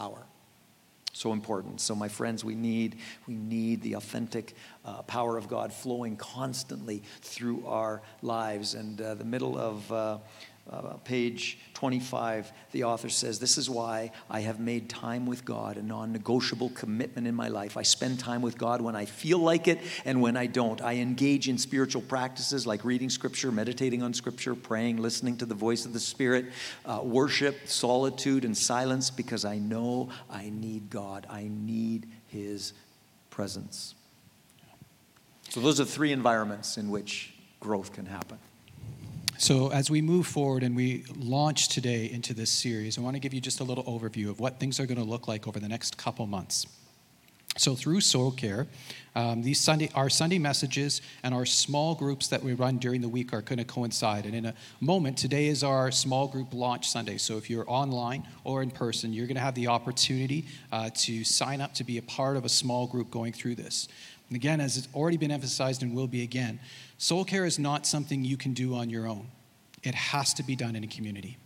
power. 0.00 0.24
So 1.12 1.32
important. 1.32 1.80
So, 1.80 1.94
my 1.94 2.08
friends, 2.08 2.44
we 2.44 2.54
need, 2.54 2.96
we 3.26 3.34
need 3.34 3.82
the 3.82 3.94
authentic 3.94 4.54
uh, 4.84 5.02
power 5.02 5.36
of 5.36 5.48
God 5.48 5.72
flowing 5.72 6.16
constantly 6.16 7.02
through 7.20 7.66
our 7.66 8.00
lives. 8.22 8.74
And 8.74 8.98
uh, 9.00 9.14
the 9.14 9.24
middle 9.24 9.58
of 9.58 9.92
uh, 10.70 10.96
page 11.02 11.58
25, 11.74 12.52
the 12.70 12.84
author 12.84 13.08
says, 13.08 13.40
This 13.40 13.58
is 13.58 13.68
why 13.68 14.12
I 14.30 14.40
have 14.40 14.60
made 14.60 14.88
time 14.88 15.26
with 15.26 15.44
God 15.44 15.76
a 15.76 15.82
non 15.82 16.12
negotiable 16.12 16.70
commitment 16.70 17.26
in 17.26 17.34
my 17.34 17.48
life. 17.48 17.76
I 17.76 17.82
spend 17.82 18.20
time 18.20 18.40
with 18.40 18.56
God 18.56 18.80
when 18.80 18.94
I 18.94 19.04
feel 19.04 19.38
like 19.38 19.66
it 19.66 19.80
and 20.04 20.22
when 20.22 20.36
I 20.36 20.46
don't. 20.46 20.80
I 20.80 20.96
engage 20.96 21.48
in 21.48 21.58
spiritual 21.58 22.02
practices 22.02 22.68
like 22.68 22.84
reading 22.84 23.10
scripture, 23.10 23.50
meditating 23.50 24.02
on 24.04 24.14
scripture, 24.14 24.54
praying, 24.54 24.98
listening 24.98 25.36
to 25.38 25.46
the 25.46 25.56
voice 25.56 25.86
of 25.86 25.92
the 25.92 26.00
Spirit, 26.00 26.46
uh, 26.86 27.00
worship, 27.02 27.56
solitude, 27.66 28.44
and 28.44 28.56
silence 28.56 29.10
because 29.10 29.44
I 29.44 29.58
know 29.58 30.10
I 30.30 30.50
need 30.50 30.88
God. 30.88 31.26
I 31.28 31.50
need 31.50 32.06
His 32.28 32.74
presence. 33.30 33.96
So, 35.48 35.58
those 35.58 35.80
are 35.80 35.84
three 35.84 36.12
environments 36.12 36.76
in 36.76 36.90
which 36.90 37.34
growth 37.58 37.92
can 37.92 38.06
happen. 38.06 38.38
So, 39.40 39.72
as 39.72 39.90
we 39.90 40.02
move 40.02 40.26
forward 40.26 40.62
and 40.62 40.76
we 40.76 41.02
launch 41.16 41.68
today 41.68 42.10
into 42.10 42.34
this 42.34 42.50
series, 42.50 42.98
I 42.98 43.00
want 43.00 43.16
to 43.16 43.20
give 43.20 43.32
you 43.32 43.40
just 43.40 43.60
a 43.60 43.64
little 43.64 43.84
overview 43.84 44.28
of 44.28 44.38
what 44.38 44.60
things 44.60 44.78
are 44.78 44.84
going 44.84 44.98
to 44.98 45.04
look 45.04 45.28
like 45.28 45.48
over 45.48 45.58
the 45.58 45.66
next 45.66 45.96
couple 45.96 46.26
months. 46.26 46.66
So, 47.56 47.74
through 47.74 48.02
Soul 48.02 48.32
Care, 48.32 48.66
um, 49.14 49.40
these 49.40 49.58
Sunday, 49.58 49.90
our 49.94 50.10
Sunday 50.10 50.38
messages 50.38 51.00
and 51.22 51.34
our 51.34 51.46
small 51.46 51.94
groups 51.94 52.28
that 52.28 52.42
we 52.42 52.52
run 52.52 52.76
during 52.76 53.00
the 53.00 53.08
week 53.08 53.32
are 53.32 53.40
going 53.40 53.58
to 53.58 53.64
coincide. 53.64 54.26
And 54.26 54.34
in 54.34 54.44
a 54.44 54.54
moment, 54.78 55.16
today 55.16 55.46
is 55.46 55.64
our 55.64 55.90
small 55.90 56.28
group 56.28 56.52
launch 56.52 56.90
Sunday. 56.90 57.16
So, 57.16 57.38
if 57.38 57.48
you're 57.48 57.64
online 57.66 58.28
or 58.44 58.62
in 58.62 58.70
person, 58.70 59.14
you're 59.14 59.26
going 59.26 59.36
to 59.36 59.40
have 59.40 59.54
the 59.54 59.68
opportunity 59.68 60.44
uh, 60.70 60.90
to 60.96 61.24
sign 61.24 61.62
up 61.62 61.72
to 61.74 61.84
be 61.84 61.96
a 61.96 62.02
part 62.02 62.36
of 62.36 62.44
a 62.44 62.50
small 62.50 62.86
group 62.86 63.10
going 63.10 63.32
through 63.32 63.54
this. 63.54 63.88
And 64.30 64.36
again, 64.36 64.60
as 64.60 64.76
it's 64.76 64.88
already 64.94 65.16
been 65.16 65.32
emphasized 65.32 65.82
and 65.82 65.94
will 65.94 66.06
be 66.06 66.22
again, 66.22 66.60
soul 66.98 67.24
care 67.24 67.44
is 67.44 67.58
not 67.58 67.84
something 67.84 68.24
you 68.24 68.36
can 68.36 68.54
do 68.54 68.74
on 68.74 68.88
your 68.88 69.06
own. 69.06 69.26
It 69.82 69.94
has 69.94 70.32
to 70.34 70.44
be 70.44 70.54
done 70.54 70.76
in 70.76 70.84
a 70.84 70.86
community. 70.86 71.36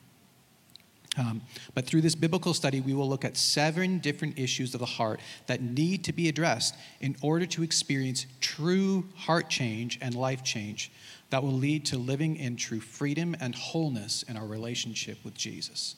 Um, 1.16 1.42
but 1.74 1.86
through 1.86 2.02
this 2.02 2.14
biblical 2.14 2.52
study, 2.52 2.80
we 2.80 2.92
will 2.92 3.08
look 3.08 3.24
at 3.24 3.36
seven 3.36 4.00
different 4.00 4.38
issues 4.38 4.74
of 4.74 4.80
the 4.80 4.86
heart 4.86 5.20
that 5.46 5.62
need 5.62 6.04
to 6.04 6.12
be 6.12 6.28
addressed 6.28 6.74
in 7.00 7.16
order 7.22 7.46
to 7.46 7.62
experience 7.62 8.26
true 8.40 9.06
heart 9.16 9.48
change 9.48 9.98
and 10.02 10.14
life 10.14 10.42
change 10.42 10.90
that 11.30 11.42
will 11.42 11.52
lead 11.52 11.86
to 11.86 11.98
living 11.98 12.36
in 12.36 12.56
true 12.56 12.80
freedom 12.80 13.34
and 13.40 13.54
wholeness 13.54 14.24
in 14.24 14.36
our 14.36 14.46
relationship 14.46 15.18
with 15.24 15.34
Jesus. 15.34 15.96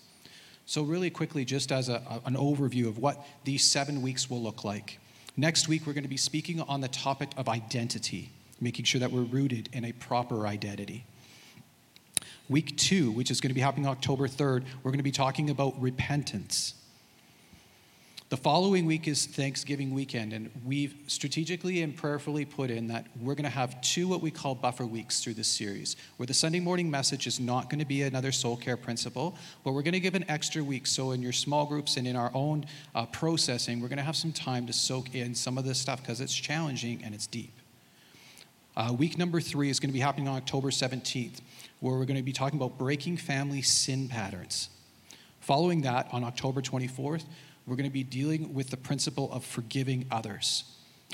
So, 0.66 0.82
really 0.82 1.10
quickly, 1.10 1.44
just 1.44 1.72
as 1.72 1.88
a, 1.88 2.02
an 2.24 2.34
overview 2.34 2.88
of 2.88 2.98
what 2.98 3.24
these 3.44 3.64
seven 3.64 4.02
weeks 4.02 4.28
will 4.28 4.42
look 4.42 4.64
like. 4.64 4.98
Next 5.38 5.68
week, 5.68 5.86
we're 5.86 5.92
going 5.92 6.04
to 6.04 6.08
be 6.08 6.16
speaking 6.16 6.62
on 6.62 6.80
the 6.80 6.88
topic 6.88 7.28
of 7.36 7.46
identity, 7.46 8.30
making 8.58 8.86
sure 8.86 8.98
that 9.00 9.12
we're 9.12 9.20
rooted 9.20 9.68
in 9.70 9.84
a 9.84 9.92
proper 9.92 10.46
identity. 10.46 11.04
Week 12.48 12.74
two, 12.78 13.10
which 13.10 13.30
is 13.30 13.42
going 13.42 13.50
to 13.50 13.54
be 13.54 13.60
happening 13.60 13.86
October 13.86 14.28
3rd, 14.28 14.64
we're 14.82 14.90
going 14.90 14.98
to 14.98 15.02
be 15.02 15.12
talking 15.12 15.50
about 15.50 15.78
repentance. 15.80 16.74
The 18.28 18.36
following 18.36 18.86
week 18.86 19.06
is 19.06 19.24
Thanksgiving 19.24 19.94
weekend, 19.94 20.32
and 20.32 20.50
we've 20.64 20.96
strategically 21.06 21.82
and 21.82 21.94
prayerfully 21.94 22.44
put 22.44 22.72
in 22.72 22.88
that 22.88 23.06
we're 23.20 23.36
going 23.36 23.44
to 23.44 23.48
have 23.50 23.80
two 23.82 24.08
what 24.08 24.20
we 24.20 24.32
call 24.32 24.56
buffer 24.56 24.84
weeks 24.84 25.20
through 25.20 25.34
this 25.34 25.46
series, 25.46 25.94
where 26.16 26.26
the 26.26 26.34
Sunday 26.34 26.58
morning 26.58 26.90
message 26.90 27.28
is 27.28 27.38
not 27.38 27.70
going 27.70 27.78
to 27.78 27.84
be 27.84 28.02
another 28.02 28.32
soul 28.32 28.56
care 28.56 28.76
principle, 28.76 29.36
but 29.62 29.74
we're 29.74 29.82
going 29.82 29.94
to 29.94 30.00
give 30.00 30.16
an 30.16 30.24
extra 30.28 30.64
week. 30.64 30.88
So, 30.88 31.12
in 31.12 31.22
your 31.22 31.30
small 31.30 31.66
groups 31.66 31.96
and 31.98 32.04
in 32.04 32.16
our 32.16 32.32
own 32.34 32.66
uh, 32.96 33.06
processing, 33.06 33.80
we're 33.80 33.86
going 33.86 33.98
to 33.98 34.02
have 34.02 34.16
some 34.16 34.32
time 34.32 34.66
to 34.66 34.72
soak 34.72 35.14
in 35.14 35.32
some 35.32 35.56
of 35.56 35.64
this 35.64 35.78
stuff 35.78 36.00
because 36.02 36.20
it's 36.20 36.34
challenging 36.34 37.04
and 37.04 37.14
it's 37.14 37.28
deep. 37.28 37.52
Uh, 38.76 38.92
week 38.92 39.16
number 39.18 39.40
three 39.40 39.70
is 39.70 39.78
going 39.78 39.90
to 39.90 39.94
be 39.94 40.00
happening 40.00 40.26
on 40.26 40.34
October 40.34 40.70
17th, 40.70 41.38
where 41.78 41.96
we're 41.96 42.04
going 42.04 42.16
to 42.16 42.24
be 42.24 42.32
talking 42.32 42.58
about 42.58 42.76
breaking 42.76 43.18
family 43.18 43.62
sin 43.62 44.08
patterns. 44.08 44.68
Following 45.38 45.82
that, 45.82 46.08
on 46.10 46.24
October 46.24 46.60
24th, 46.60 47.22
we're 47.66 47.76
going 47.76 47.88
to 47.88 47.92
be 47.92 48.04
dealing 48.04 48.54
with 48.54 48.70
the 48.70 48.76
principle 48.76 49.30
of 49.32 49.44
forgiving 49.44 50.06
others. 50.10 50.64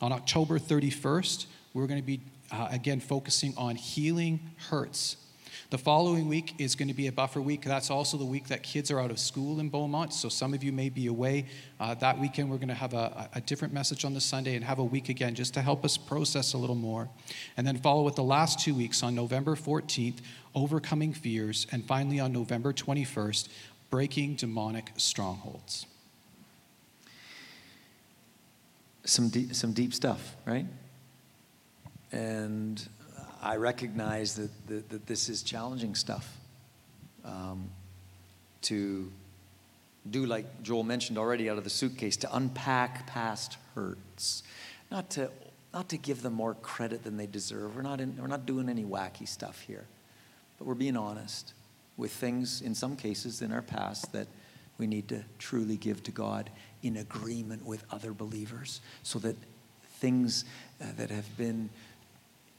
On 0.00 0.12
October 0.12 0.58
31st, 0.58 1.46
we're 1.74 1.86
going 1.86 2.00
to 2.00 2.06
be 2.06 2.20
uh, 2.50 2.68
again 2.70 3.00
focusing 3.00 3.54
on 3.56 3.76
healing 3.76 4.40
hurts. 4.68 5.16
The 5.70 5.78
following 5.78 6.28
week 6.28 6.54
is 6.58 6.74
going 6.74 6.88
to 6.88 6.94
be 6.94 7.06
a 7.06 7.12
buffer 7.12 7.40
week. 7.40 7.64
That's 7.64 7.90
also 7.90 8.18
the 8.18 8.26
week 8.26 8.48
that 8.48 8.62
kids 8.62 8.90
are 8.90 9.00
out 9.00 9.10
of 9.10 9.18
school 9.18 9.58
in 9.58 9.70
Beaumont. 9.70 10.12
So 10.12 10.28
some 10.28 10.52
of 10.52 10.62
you 10.62 10.70
may 10.70 10.90
be 10.90 11.06
away. 11.06 11.46
Uh, 11.80 11.94
that 11.94 12.18
weekend, 12.18 12.50
we're 12.50 12.58
going 12.58 12.68
to 12.68 12.74
have 12.74 12.92
a, 12.92 13.30
a 13.34 13.40
different 13.40 13.72
message 13.72 14.04
on 14.04 14.12
the 14.12 14.20
Sunday 14.20 14.54
and 14.54 14.62
have 14.64 14.80
a 14.80 14.84
week 14.84 15.08
again 15.08 15.34
just 15.34 15.54
to 15.54 15.62
help 15.62 15.82
us 15.82 15.96
process 15.96 16.52
a 16.52 16.58
little 16.58 16.76
more. 16.76 17.08
And 17.56 17.66
then 17.66 17.78
follow 17.78 18.02
with 18.02 18.16
the 18.16 18.22
last 18.22 18.60
two 18.60 18.74
weeks 18.74 19.02
on 19.02 19.14
November 19.14 19.56
14th, 19.56 20.18
overcoming 20.54 21.14
fears. 21.14 21.66
And 21.72 21.86
finally 21.86 22.20
on 22.20 22.32
November 22.32 22.74
21st, 22.74 23.48
breaking 23.88 24.34
demonic 24.34 24.90
strongholds. 24.98 25.86
Some 29.04 29.28
deep, 29.28 29.54
some 29.54 29.72
deep 29.72 29.94
stuff, 29.94 30.36
right? 30.44 30.66
And 32.12 32.86
I 33.42 33.56
recognize 33.56 34.36
that, 34.36 34.50
that, 34.68 34.88
that 34.90 35.06
this 35.06 35.28
is 35.28 35.42
challenging 35.42 35.94
stuff 35.94 36.36
um, 37.24 37.70
to 38.62 39.10
do, 40.10 40.26
like 40.26 40.62
Joel 40.62 40.82
mentioned 40.82 41.18
already, 41.18 41.48
out 41.48 41.58
of 41.58 41.64
the 41.64 41.70
suitcase, 41.70 42.16
to 42.18 42.36
unpack 42.36 43.06
past 43.06 43.56
hurts, 43.74 44.42
not 44.90 45.10
to, 45.10 45.30
not 45.72 45.88
to 45.88 45.96
give 45.96 46.22
them 46.22 46.34
more 46.34 46.54
credit 46.54 47.02
than 47.02 47.16
they 47.16 47.26
deserve. 47.26 47.74
We're 47.76 47.82
not, 47.82 48.00
in, 48.00 48.16
we're 48.20 48.26
not 48.26 48.46
doing 48.46 48.68
any 48.68 48.84
wacky 48.84 49.26
stuff 49.26 49.60
here, 49.60 49.86
but 50.58 50.66
we're 50.66 50.74
being 50.74 50.96
honest 50.96 51.54
with 51.96 52.12
things, 52.12 52.60
in 52.60 52.74
some 52.74 52.96
cases, 52.96 53.42
in 53.42 53.52
our 53.52 53.62
past 53.62 54.12
that 54.12 54.26
we 54.78 54.86
need 54.86 55.08
to 55.08 55.24
truly 55.38 55.76
give 55.76 56.02
to 56.04 56.10
God 56.10 56.50
in 56.83 56.97
agreement 56.97 57.64
with 57.64 57.85
other 57.90 58.12
believers 58.12 58.81
so 59.03 59.18
that 59.18 59.37
things 60.01 60.45
uh, 60.81 60.87
that 60.97 61.11
have 61.11 61.37
been 61.37 61.71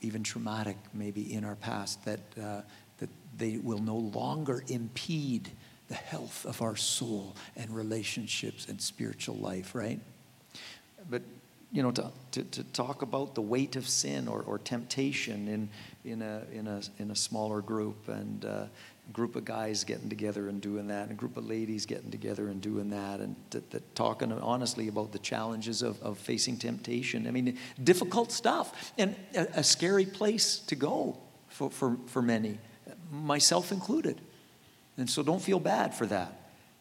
even 0.01 0.23
traumatic 0.23 0.77
maybe 0.93 1.33
in 1.33 1.43
our 1.43 1.55
past 1.55 2.03
that 2.05 2.19
uh, 2.41 2.61
that 2.99 3.09
they 3.37 3.57
will 3.57 3.79
no 3.79 3.97
longer 3.97 4.63
impede 4.67 5.49
the 5.89 5.95
health 5.95 6.45
of 6.45 6.61
our 6.61 6.75
soul 6.75 7.35
and 7.55 7.69
relationships 7.75 8.67
and 8.67 8.81
spiritual 8.81 9.35
life 9.35 9.75
right? 9.75 9.99
But 11.09 11.21
you 11.73 11.81
know 11.81 11.91
to, 11.91 12.11
to, 12.31 12.43
to 12.43 12.63
talk 12.65 13.01
about 13.01 13.35
the 13.35 13.41
weight 13.41 13.75
of 13.75 13.87
sin 13.87 14.27
or, 14.27 14.41
or 14.43 14.59
temptation 14.59 15.47
in 15.47 15.69
in 16.05 16.21
a 16.21 16.43
in 16.51 16.67
a 16.67 16.81
in 16.99 17.11
a 17.11 17.15
smaller 17.15 17.61
group 17.61 18.07
and 18.07 18.45
uh, 18.45 18.65
group 19.11 19.35
of 19.35 19.45
guys 19.45 19.83
getting 19.83 20.09
together 20.09 20.47
and 20.49 20.61
doing 20.61 20.87
that, 20.87 21.03
and 21.03 21.11
a 21.11 21.15
group 21.15 21.37
of 21.37 21.45
ladies 21.45 21.85
getting 21.85 22.09
together 22.09 22.47
and 22.47 22.61
doing 22.61 22.89
that, 22.89 23.19
and 23.19 23.35
talking 23.95 24.31
honestly 24.31 24.87
about 24.87 25.11
the 25.11 25.19
challenges 25.19 25.81
of, 25.81 26.01
of 26.01 26.17
facing 26.17 26.57
temptation. 26.57 27.27
I 27.27 27.31
mean, 27.31 27.57
difficult 27.83 28.31
stuff, 28.31 28.93
and 28.97 29.15
a, 29.35 29.59
a 29.59 29.63
scary 29.63 30.05
place 30.05 30.59
to 30.59 30.75
go 30.75 31.17
for, 31.49 31.69
for, 31.69 31.97
for 32.07 32.21
many, 32.21 32.57
myself 33.11 33.71
included. 33.71 34.19
And 34.97 35.09
so 35.09 35.23
don't 35.23 35.41
feel 35.41 35.59
bad 35.59 35.93
for 35.93 36.05
that. 36.07 36.39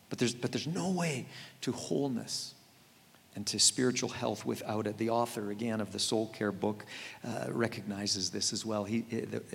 But 0.09 0.19
there's, 0.19 0.35
but 0.35 0.53
there's 0.53 0.67
no 0.67 0.91
way 0.91 1.27
to 1.63 1.73
wholeness 1.73 2.52
and 3.35 3.47
to 3.47 3.59
spiritual 3.59 4.11
health 4.11 4.45
without 4.45 4.87
it. 4.87 4.99
The 4.99 5.11
author, 5.11 5.51
again, 5.51 5.81
of 5.81 5.93
the 5.93 5.99
Soul 5.99 6.29
Care 6.35 6.53
book 6.53 6.85
uh, 7.27 7.47
recognizes 7.51 8.31
this 8.31 8.53
as 8.53 8.67
well. 8.67 8.85
He, 8.85 9.05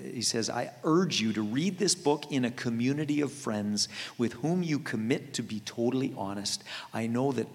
he 0.01 0.21
says, 0.21 0.49
I 0.49 0.71
urge 0.83 1.21
you 1.21 1.31
to 1.33 1.41
read 1.43 1.77
this 1.77 1.93
book 1.93 2.31
in 2.31 2.45
a 2.45 2.51
community 2.51 3.21
of 3.21 3.31
friends 3.31 3.87
with 4.17 4.33
whom 4.33 4.63
you 4.63 4.79
commit 4.79 5.33
to 5.35 5.43
be 5.43 5.59
totally 5.59 6.13
honest. 6.17 6.63
I 6.93 7.07
know 7.07 7.31
that 7.33 7.47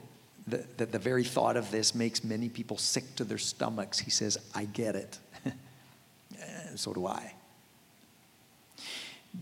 the, 0.46 0.64
that 0.76 0.92
the 0.92 0.98
very 0.98 1.24
thought 1.24 1.56
of 1.56 1.70
this 1.70 1.94
makes 1.94 2.22
many 2.22 2.48
people 2.48 2.76
sick 2.76 3.16
to 3.16 3.24
their 3.24 3.38
stomachs. 3.38 3.98
He 3.98 4.10
says, 4.10 4.38
I 4.54 4.64
get 4.66 4.94
it. 4.94 5.18
so 6.76 6.92
do 6.92 7.06
I. 7.06 7.34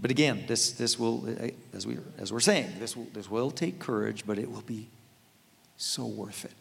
But 0.00 0.10
again, 0.10 0.44
this, 0.46 0.72
this 0.72 0.98
will, 0.98 1.26
as, 1.72 1.86
we, 1.86 1.98
as 2.18 2.32
we're 2.32 2.40
saying, 2.40 2.74
this 2.78 2.96
will, 2.96 3.08
this 3.12 3.30
will 3.30 3.50
take 3.50 3.78
courage, 3.80 4.24
but 4.26 4.38
it 4.38 4.50
will 4.50 4.62
be 4.62 4.88
so 5.76 6.06
worth 6.06 6.44
it. 6.44 6.52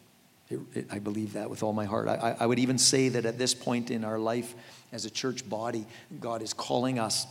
It, 0.50 0.60
it, 0.74 0.86
I 0.90 0.98
believe 0.98 1.34
that 1.34 1.48
with 1.48 1.62
all 1.62 1.72
my 1.72 1.84
heart. 1.84 2.08
I, 2.08 2.36
I 2.40 2.46
would 2.46 2.58
even 2.58 2.76
say 2.76 3.08
that 3.10 3.24
at 3.24 3.38
this 3.38 3.54
point 3.54 3.90
in 3.90 4.04
our 4.04 4.18
life 4.18 4.54
as 4.92 5.04
a 5.04 5.10
church 5.10 5.48
body, 5.48 5.86
God 6.20 6.42
is 6.42 6.52
calling 6.52 6.98
us 6.98 7.26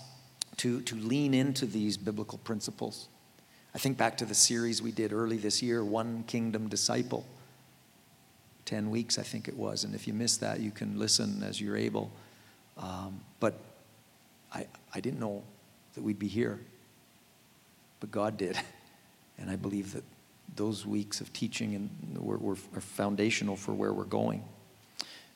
to, 0.58 0.82
to 0.82 0.96
lean 0.96 1.34
into 1.34 1.66
these 1.66 1.98
biblical 1.98 2.38
principles. 2.40 3.10
I 3.76 3.78
think 3.78 3.98
back 3.98 4.18
to 4.18 4.26
the 4.26 4.36
series 4.36 4.82
we 4.82 4.92
did 4.92 5.14
early 5.14 5.38
this 5.38 5.62
year, 5.62 5.84
One 5.84 6.24
Kingdom 6.24 6.70
Disciple. 6.70 7.26
10 8.66 8.90
weeks, 8.90 9.18
I 9.18 9.24
think 9.24 9.48
it 9.48 9.58
was. 9.58 9.84
And 9.84 9.96
if 9.96 10.08
you 10.08 10.14
missed 10.14 10.42
that, 10.42 10.60
you 10.60 10.72
can 10.72 10.98
listen 10.98 11.44
as 11.44 11.60
you're 11.60 11.78
able. 11.78 12.12
Um, 12.78 13.20
but 13.40 13.60
I, 14.54 14.68
I 14.94 15.00
didn't 15.00 15.20
know 15.20 15.44
that 15.96 16.04
we'd 16.04 16.20
be 16.20 16.28
here. 16.28 16.60
But 18.00 18.12
God 18.12 18.38
did. 18.38 18.58
And 19.42 19.50
I 19.50 19.56
believe 19.56 19.94
that 19.94 20.04
those 20.56 20.86
weeks 20.86 21.22
of 21.22 21.32
teaching 21.34 21.76
and 21.76 22.18
were, 22.18 22.38
were, 22.38 22.58
are 22.76 22.82
foundational 22.82 23.56
for 23.56 23.74
where 23.74 23.94
we're 23.94 24.04
going. 24.04 24.44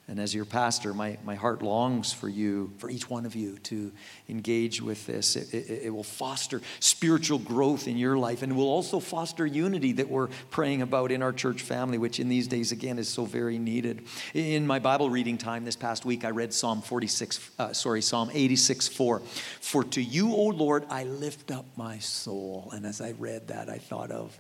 And 0.10 0.20
as 0.20 0.36
your 0.36 0.44
pastor, 0.44 0.94
my, 0.94 1.18
my 1.24 1.36
heart 1.36 1.62
longs 1.62 2.12
for 2.12 2.28
you, 2.28 2.74
for 2.78 2.90
each 2.90 3.10
one 3.10 3.26
of 3.26 3.36
you, 3.36 3.58
to 3.60 3.90
engage 4.28 4.82
with 4.82 5.06
this. 5.06 5.38
It, 5.38 5.54
it, 5.54 5.84
it, 5.86 5.90
will 5.92 6.04
foster 6.04 6.62
spiritual 6.82 7.40
growth 7.40 7.88
in 7.88 7.96
your 7.96 8.18
life 8.18 8.42
and 8.44 8.58
will 8.58 8.68
also 8.68 9.00
foster 9.00 9.46
unity 9.46 9.94
that 9.94 10.10
we're 10.10 10.28
praying 10.52 10.82
about 10.82 11.14
in 11.14 11.24
our 11.24 11.32
church 11.32 11.62
family, 11.62 11.98
which 11.98 12.20
in 12.20 12.28
these 12.28 12.50
days, 12.50 12.74
again, 12.74 13.00
is 13.00 13.08
so 13.08 13.24
very 13.24 13.58
needed. 13.58 14.06
In 14.34 14.68
my 14.68 14.80
Bible 14.80 15.10
reading 15.10 15.38
time 15.38 15.64
this 15.64 15.78
past 15.78 16.04
week, 16.04 16.26
I 16.26 16.32
read 16.32 16.54
Psalm 16.54 16.82
46, 16.82 17.52
uh, 17.58 17.72
sorry, 17.72 18.02
Psalm 18.02 18.30
86, 18.34 18.90
4. 18.90 19.20
For 19.62 19.86
to 19.86 20.02
you, 20.02 20.34
O 20.34 20.48
Lord, 20.48 20.86
I 20.90 21.06
lift 21.06 21.50
up 21.50 21.66
my 21.78 22.00
soul. 22.00 22.70
And 22.74 22.86
as 22.86 23.00
I 23.00 23.12
read 23.12 23.48
that, 23.48 23.70
I 23.70 23.78
thought 23.78 24.12
of 24.12 24.38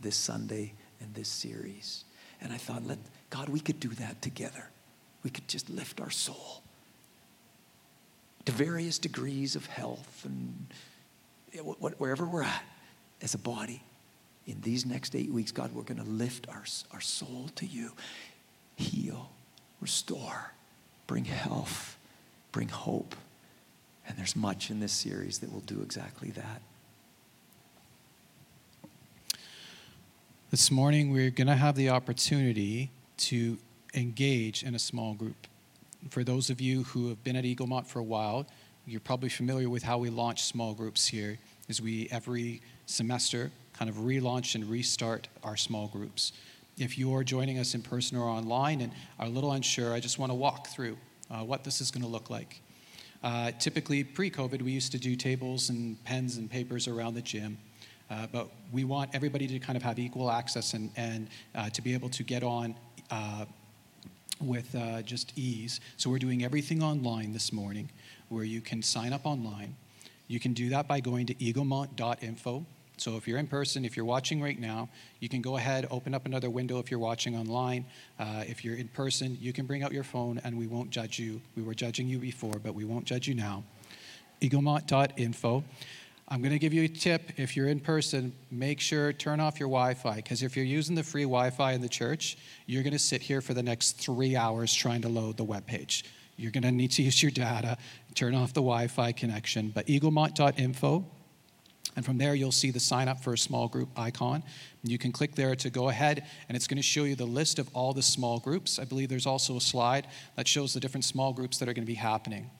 this 0.00 0.16
Sunday 0.16 0.72
and 1.00 1.14
this 1.14 1.28
series. 1.28 2.04
And 2.40 2.52
I 2.52 2.56
thought, 2.56 2.86
let 2.86 2.98
God, 3.28 3.48
we 3.48 3.60
could 3.60 3.80
do 3.80 3.90
that 3.90 4.22
together. 4.22 4.68
We 5.22 5.30
could 5.30 5.46
just 5.48 5.68
lift 5.68 6.00
our 6.00 6.10
soul 6.10 6.62
to 8.46 8.52
various 8.52 8.98
degrees 8.98 9.56
of 9.56 9.66
health 9.66 10.24
and 10.24 10.66
wherever 11.98 12.26
we're 12.26 12.42
at 12.42 12.64
as 13.20 13.34
a 13.34 13.38
body. 13.38 13.82
In 14.46 14.60
these 14.62 14.86
next 14.86 15.14
eight 15.14 15.30
weeks, 15.30 15.52
God, 15.52 15.72
we're 15.74 15.82
going 15.82 16.02
to 16.02 16.10
lift 16.10 16.48
our, 16.48 16.64
our 16.92 17.00
soul 17.00 17.50
to 17.56 17.66
you. 17.66 17.92
Heal, 18.76 19.30
restore, 19.80 20.52
bring 21.06 21.26
health, 21.26 21.98
bring 22.50 22.68
hope. 22.68 23.14
And 24.08 24.16
there's 24.16 24.34
much 24.34 24.70
in 24.70 24.80
this 24.80 24.92
series 24.92 25.38
that 25.40 25.52
will 25.52 25.60
do 25.60 25.82
exactly 25.82 26.30
that. 26.30 26.62
This 30.50 30.72
morning, 30.72 31.12
we're 31.12 31.30
going 31.30 31.46
to 31.46 31.54
have 31.54 31.76
the 31.76 31.90
opportunity 31.90 32.90
to 33.18 33.56
engage 33.94 34.64
in 34.64 34.74
a 34.74 34.80
small 34.80 35.14
group. 35.14 35.46
For 36.08 36.24
those 36.24 36.50
of 36.50 36.60
you 36.60 36.82
who 36.82 37.08
have 37.08 37.22
been 37.22 37.36
at 37.36 37.44
Eaglemont 37.44 37.86
for 37.86 38.00
a 38.00 38.02
while, 38.02 38.48
you're 38.84 38.98
probably 38.98 39.28
familiar 39.28 39.70
with 39.70 39.84
how 39.84 39.98
we 39.98 40.10
launch 40.10 40.42
small 40.42 40.74
groups 40.74 41.06
here, 41.06 41.38
is 41.68 41.80
we 41.80 42.08
every 42.10 42.62
semester 42.86 43.52
kind 43.78 43.88
of 43.88 43.98
relaunch 43.98 44.56
and 44.56 44.68
restart 44.68 45.28
our 45.44 45.56
small 45.56 45.86
groups. 45.86 46.32
If 46.76 46.98
you're 46.98 47.22
joining 47.22 47.60
us 47.60 47.76
in 47.76 47.82
person 47.82 48.18
or 48.18 48.24
online 48.24 48.80
and 48.80 48.90
are 49.20 49.26
a 49.26 49.30
little 49.30 49.52
unsure, 49.52 49.94
I 49.94 50.00
just 50.00 50.18
want 50.18 50.30
to 50.30 50.34
walk 50.34 50.66
through 50.66 50.98
uh, 51.30 51.44
what 51.44 51.62
this 51.62 51.80
is 51.80 51.92
going 51.92 52.02
to 52.02 52.08
look 52.08 52.28
like. 52.28 52.60
Uh, 53.22 53.52
typically, 53.60 54.02
pre 54.02 54.32
COVID, 54.32 54.62
we 54.62 54.72
used 54.72 54.90
to 54.90 54.98
do 54.98 55.14
tables 55.14 55.70
and 55.70 56.02
pens 56.02 56.38
and 56.38 56.50
papers 56.50 56.88
around 56.88 57.14
the 57.14 57.22
gym. 57.22 57.56
Uh, 58.10 58.26
but 58.32 58.48
we 58.72 58.84
want 58.84 59.10
everybody 59.14 59.46
to 59.46 59.58
kind 59.58 59.76
of 59.76 59.82
have 59.82 59.98
equal 59.98 60.30
access 60.30 60.74
and, 60.74 60.90
and 60.96 61.28
uh, 61.54 61.70
to 61.70 61.80
be 61.80 61.94
able 61.94 62.08
to 62.08 62.22
get 62.24 62.42
on 62.42 62.74
uh, 63.10 63.44
with 64.40 64.74
uh, 64.74 65.02
just 65.02 65.32
ease. 65.36 65.80
So 65.96 66.10
we're 66.10 66.18
doing 66.18 66.44
everything 66.44 66.82
online 66.82 67.32
this 67.32 67.52
morning 67.52 67.88
where 68.28 68.44
you 68.44 68.60
can 68.60 68.82
sign 68.82 69.12
up 69.12 69.26
online. 69.26 69.76
You 70.28 70.40
can 70.40 70.52
do 70.52 70.70
that 70.70 70.88
by 70.88 71.00
going 71.00 71.26
to 71.26 71.34
eaglemont.info. 71.34 72.64
So 72.96 73.16
if 73.16 73.26
you're 73.26 73.38
in 73.38 73.46
person, 73.46 73.84
if 73.84 73.96
you're 73.96 74.04
watching 74.04 74.42
right 74.42 74.58
now, 74.58 74.88
you 75.20 75.28
can 75.28 75.40
go 75.40 75.56
ahead, 75.56 75.86
open 75.90 76.14
up 76.14 76.26
another 76.26 76.50
window 76.50 76.78
if 76.78 76.90
you're 76.90 77.00
watching 77.00 77.34
online. 77.34 77.86
Uh, 78.18 78.44
if 78.46 78.62
you're 78.64 78.76
in 78.76 78.88
person, 78.88 79.38
you 79.40 79.52
can 79.52 79.66
bring 79.66 79.82
out 79.82 79.92
your 79.92 80.04
phone 80.04 80.40
and 80.44 80.58
we 80.58 80.66
won't 80.66 80.90
judge 80.90 81.18
you. 81.18 81.40
We 81.56 81.62
were 81.62 81.74
judging 81.74 82.08
you 82.08 82.18
before, 82.18 82.58
but 82.62 82.74
we 82.74 82.84
won't 82.84 83.06
judge 83.06 83.26
you 83.26 83.34
now. 83.34 83.64
eaglemont.info. 84.42 85.64
I'm 86.32 86.42
going 86.42 86.52
to 86.52 86.60
give 86.60 86.72
you 86.72 86.84
a 86.84 86.88
tip. 86.88 87.32
If 87.38 87.56
you're 87.56 87.66
in 87.66 87.80
person, 87.80 88.32
make 88.52 88.78
sure 88.78 89.12
turn 89.12 89.40
off 89.40 89.58
your 89.58 89.68
Wi-Fi 89.68 90.14
because 90.14 90.44
if 90.44 90.54
you're 90.54 90.64
using 90.64 90.94
the 90.94 91.02
free 91.02 91.24
Wi-Fi 91.24 91.72
in 91.72 91.80
the 91.80 91.88
church, 91.88 92.38
you're 92.66 92.84
going 92.84 92.92
to 92.92 93.00
sit 93.00 93.20
here 93.20 93.40
for 93.40 93.52
the 93.52 93.64
next 93.64 93.98
three 93.98 94.36
hours 94.36 94.72
trying 94.72 95.02
to 95.02 95.08
load 95.08 95.36
the 95.36 95.42
web 95.42 95.66
page. 95.66 96.04
You're 96.36 96.52
going 96.52 96.62
to 96.62 96.70
need 96.70 96.92
to 96.92 97.02
use 97.08 97.20
your 97.20 97.32
data. 97.32 97.76
Turn 98.14 98.36
off 98.36 98.52
the 98.52 98.60
Wi-Fi 98.60 99.10
connection. 99.10 99.72
But 99.74 99.88
eaglemont.info, 99.88 101.04
and 101.96 102.04
from 102.04 102.18
there 102.18 102.36
you'll 102.36 102.52
see 102.52 102.70
the 102.70 102.78
sign 102.78 103.08
up 103.08 103.24
for 103.24 103.32
a 103.32 103.38
small 103.38 103.66
group 103.66 103.88
icon. 103.96 104.44
You 104.84 104.98
can 104.98 105.10
click 105.10 105.34
there 105.34 105.56
to 105.56 105.68
go 105.68 105.88
ahead, 105.88 106.24
and 106.48 106.54
it's 106.54 106.68
going 106.68 106.76
to 106.76 106.82
show 106.82 107.02
you 107.02 107.16
the 107.16 107.24
list 107.24 107.58
of 107.58 107.68
all 107.74 107.92
the 107.92 108.02
small 108.02 108.38
groups. 108.38 108.78
I 108.78 108.84
believe 108.84 109.08
there's 109.08 109.26
also 109.26 109.56
a 109.56 109.60
slide 109.60 110.06
that 110.36 110.46
shows 110.46 110.74
the 110.74 110.80
different 110.80 111.04
small 111.04 111.32
groups 111.32 111.58
that 111.58 111.68
are 111.68 111.72
going 111.72 111.84
to 111.84 111.92
be 111.92 111.94
happening. 111.94 112.52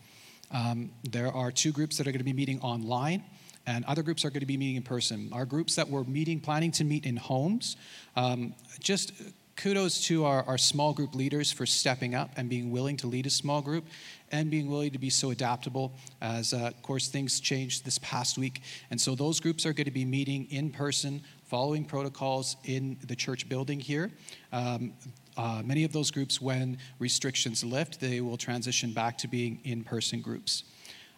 Um, 0.50 0.90
there 1.08 1.32
are 1.32 1.52
two 1.52 1.70
groups 1.70 1.98
that 1.98 2.08
are 2.08 2.10
going 2.10 2.18
to 2.18 2.24
be 2.24 2.32
meeting 2.32 2.60
online 2.62 3.22
and 3.70 3.84
other 3.84 4.02
groups 4.02 4.24
are 4.24 4.30
going 4.30 4.40
to 4.40 4.46
be 4.46 4.56
meeting 4.56 4.76
in 4.76 4.82
person. 4.82 5.28
Our 5.32 5.44
groups 5.44 5.76
that 5.76 5.88
were 5.88 6.04
meeting, 6.04 6.40
planning 6.40 6.72
to 6.72 6.84
meet 6.84 7.06
in 7.06 7.16
homes, 7.16 7.76
um, 8.16 8.54
just 8.80 9.12
kudos 9.56 10.06
to 10.06 10.24
our, 10.24 10.42
our 10.44 10.58
small 10.58 10.92
group 10.92 11.14
leaders 11.14 11.52
for 11.52 11.66
stepping 11.66 12.14
up 12.14 12.30
and 12.36 12.48
being 12.48 12.72
willing 12.72 12.96
to 12.96 13.06
lead 13.06 13.26
a 13.26 13.30
small 13.30 13.62
group 13.62 13.84
and 14.32 14.50
being 14.50 14.68
willing 14.68 14.90
to 14.90 14.98
be 14.98 15.10
so 15.10 15.30
adaptable 15.30 15.92
as, 16.20 16.52
uh, 16.52 16.72
of 16.74 16.82
course, 16.82 17.08
things 17.08 17.38
changed 17.38 17.84
this 17.84 17.98
past 17.98 18.38
week. 18.38 18.62
And 18.90 19.00
so 19.00 19.14
those 19.14 19.38
groups 19.38 19.64
are 19.66 19.72
going 19.72 19.84
to 19.84 19.90
be 19.92 20.04
meeting 20.04 20.48
in 20.50 20.70
person, 20.70 21.22
following 21.44 21.84
protocols 21.84 22.56
in 22.64 22.96
the 23.06 23.14
church 23.14 23.48
building 23.48 23.78
here. 23.78 24.10
Um, 24.52 24.94
uh, 25.36 25.62
many 25.64 25.84
of 25.84 25.92
those 25.92 26.10
groups, 26.10 26.40
when 26.40 26.78
restrictions 26.98 27.62
lift, 27.62 28.00
they 28.00 28.20
will 28.20 28.36
transition 28.36 28.92
back 28.92 29.16
to 29.18 29.28
being 29.28 29.60
in 29.62 29.84
person 29.84 30.20
groups. 30.22 30.64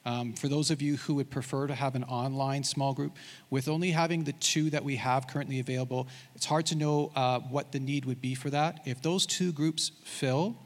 Um, 0.05 0.33
for 0.33 0.49
those 0.49 0.71
of 0.71 0.83
you 0.83 0.97
who 0.97 1.15
would 1.15 1.31
prefer 1.31 1.67
to 1.67 1.75
have 1.75 1.95
an 1.95 2.05
online 2.05 2.65
small 2.65 2.93
group, 2.93 3.17
with 3.51 3.69
only 3.69 3.91
having 3.91 4.25
the 4.25 4.33
two 4.33 4.71
that 4.71 4.83
we 4.83 4.97
have 4.97 5.29
currently 5.29 5.61
available, 5.61 6.09
it's 6.35 6.47
hard 6.47 6.67
to 6.67 6.75
know 6.75 7.13
uh, 7.15 7.39
what 7.41 7.73
the 7.73 7.79
need 7.79 8.05
would 8.05 8.21
be 8.21 8.35
for 8.35 8.51
that. 8.51 8.81
If 8.85 9.01
those 9.01 9.27
two 9.27 9.53
groups 9.53 9.93
fill, 10.05 10.57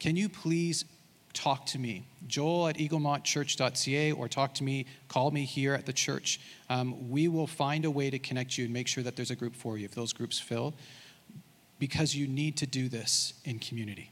can 0.00 0.16
you 0.16 0.28
please 0.28 0.84
talk 1.32 1.66
to 1.66 1.78
me? 1.78 2.04
Joel 2.26 2.68
at 2.68 2.76
eaglemontchurch.ca 2.76 4.12
or 4.12 4.28
talk 4.28 4.54
to 4.54 4.64
me, 4.64 4.86
call 5.08 5.30
me 5.30 5.44
here 5.44 5.74
at 5.74 5.86
the 5.86 5.92
church. 5.92 6.40
Um, 6.68 7.10
we 7.10 7.28
will 7.28 7.46
find 7.46 7.84
a 7.84 7.90
way 7.90 8.10
to 8.10 8.18
connect 8.18 8.58
you 8.58 8.64
and 8.64 8.72
make 8.72 8.88
sure 8.88 9.04
that 9.04 9.14
there's 9.14 9.30
a 9.30 9.36
group 9.36 9.54
for 9.54 9.78
you 9.78 9.84
if 9.84 9.94
those 9.94 10.12
groups 10.12 10.38
fill, 10.38 10.74
because 11.78 12.14
you 12.14 12.26
need 12.26 12.56
to 12.56 12.66
do 12.66 12.88
this 12.88 13.34
in 13.44 13.58
community. 13.58 14.10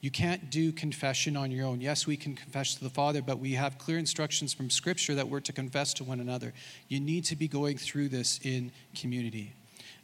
You 0.00 0.10
can't 0.10 0.50
do 0.50 0.72
confession 0.72 1.36
on 1.36 1.50
your 1.50 1.66
own. 1.66 1.80
Yes, 1.80 2.06
we 2.06 2.16
can 2.16 2.34
confess 2.34 2.74
to 2.74 2.84
the 2.84 2.90
Father, 2.90 3.22
but 3.22 3.38
we 3.38 3.52
have 3.52 3.78
clear 3.78 3.98
instructions 3.98 4.52
from 4.52 4.68
Scripture 4.70 5.14
that 5.14 5.28
we're 5.28 5.40
to 5.40 5.52
confess 5.52 5.94
to 5.94 6.04
one 6.04 6.20
another. 6.20 6.52
You 6.88 7.00
need 7.00 7.24
to 7.26 7.36
be 7.36 7.48
going 7.48 7.78
through 7.78 8.10
this 8.10 8.38
in 8.42 8.72
community. 8.94 9.52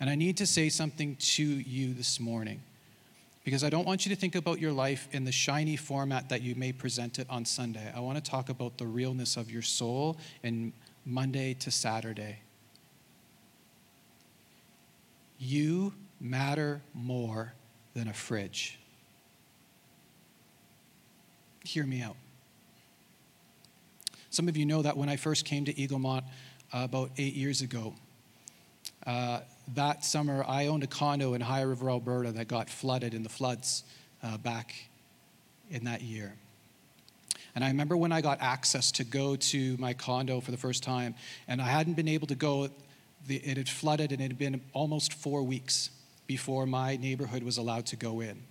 And 0.00 0.09
I 0.09 0.14
need 0.14 0.37
to 0.38 0.46
say 0.46 0.68
something 0.68 1.16
to 1.16 1.44
you 1.44 1.94
this 1.94 2.18
morning 2.18 2.62
because 3.44 3.62
I 3.62 3.70
don't 3.70 3.87
want 3.87 4.07
you 4.07 4.14
to 4.14 4.20
think 4.20 4.35
about 4.35 4.61
your 4.61 4.72
life 4.72 5.09
in 5.12 5.24
the 5.24 5.33
shiny 5.33 5.76
format 5.76 6.28
that 6.31 6.42
you 6.42 6.55
may 6.55 6.72
present 6.72 7.18
it 7.18 7.26
on 7.28 7.44
Sunday. 7.44 7.92
I 7.94 8.00
want 8.00 8.16
to 8.16 8.31
talk 8.31 8.48
about 8.48 8.78
the 8.78 8.87
realness 8.87 9.37
of 9.37 9.50
your 9.50 9.62
soul 9.62 10.16
in 10.42 10.72
Monday 11.05 11.55
to 11.55 11.70
Saturday. 11.70 12.38
You 15.38 15.92
matter 16.20 16.83
more 16.94 17.52
than 17.94 18.09
a 18.09 18.12
fridge 18.12 18.78
hear 21.64 21.85
me 21.85 22.03
out. 22.03 22.16
Some 24.31 24.48
of 24.48 24.57
you 24.57 24.64
know 24.64 24.83
that 24.83 24.96
when 24.96 25.09
I 25.09 25.16
first 25.16 25.44
came 25.44 25.64
to 25.66 25.75
Eaglemont 25.75 26.25
uh, 26.72 26.85
about 26.85 27.11
eight 27.18 27.35
years 27.35 27.61
ago, 27.61 27.94
uh, 29.07 29.40
that 29.75 30.05
summer 30.05 30.44
I 30.46 30.68
owned 30.68 30.83
a 30.83 30.87
condo 30.87 31.35
in 31.35 31.40
High 31.40 31.62
River, 31.62 31.90
Alberta 31.90 32.33
that 32.33 32.48
got 32.48 32.70
flooded 32.70 33.14
in 33.14 33.22
the 33.22 33.29
floods 33.29 33.85
uh, 34.22 34.38
back 34.38 34.75
in 35.70 35.85
that 35.85 36.03
year. 36.03 36.35
And 37.55 37.62
I 37.62 37.68
remember 37.68 37.96
when 37.96 38.12
I 38.12 38.22
got 38.22 38.40
access 38.40 38.90
to 38.92 39.05
go 39.05 39.37
to 39.37 39.77
my 39.77 39.92
condo 39.92 40.40
for 40.40 40.51
the 40.51 40.57
first 40.57 40.83
time, 40.83 41.14
and 41.46 41.61
I 41.61 41.66
hadn't 41.66 41.94
been 41.94 42.09
able 42.09 42.27
to 42.29 42.35
go, 42.35 42.68
it 43.29 43.57
had 43.57 43.68
flooded 43.68 44.12
and 44.12 44.20
it 44.20 44.29
had 44.29 44.38
been 44.38 44.62
almost 44.72 45.12
four 45.12 45.42
weeks 45.42 45.90
before 46.27 46.64
my 46.64 46.96
neighborhood 46.96 47.42
was 47.42 47.59
allowed 47.59 47.87
to 47.87 47.96
go 47.96 48.20
in. 48.20 48.42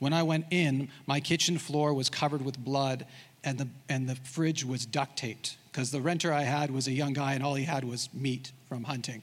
When 0.00 0.12
I 0.12 0.24
went 0.24 0.46
in, 0.50 0.88
my 1.06 1.20
kitchen 1.20 1.58
floor 1.58 1.94
was 1.94 2.10
covered 2.10 2.42
with 2.42 2.58
blood 2.58 3.06
and 3.44 3.58
the, 3.58 3.68
and 3.88 4.08
the 4.08 4.16
fridge 4.16 4.64
was 4.64 4.84
duct 4.84 5.16
taped 5.16 5.56
because 5.70 5.90
the 5.92 6.00
renter 6.00 6.32
I 6.32 6.42
had 6.42 6.70
was 6.70 6.88
a 6.88 6.92
young 6.92 7.12
guy 7.12 7.34
and 7.34 7.44
all 7.44 7.54
he 7.54 7.64
had 7.64 7.84
was 7.84 8.08
meat 8.12 8.50
from 8.68 8.84
hunting. 8.84 9.22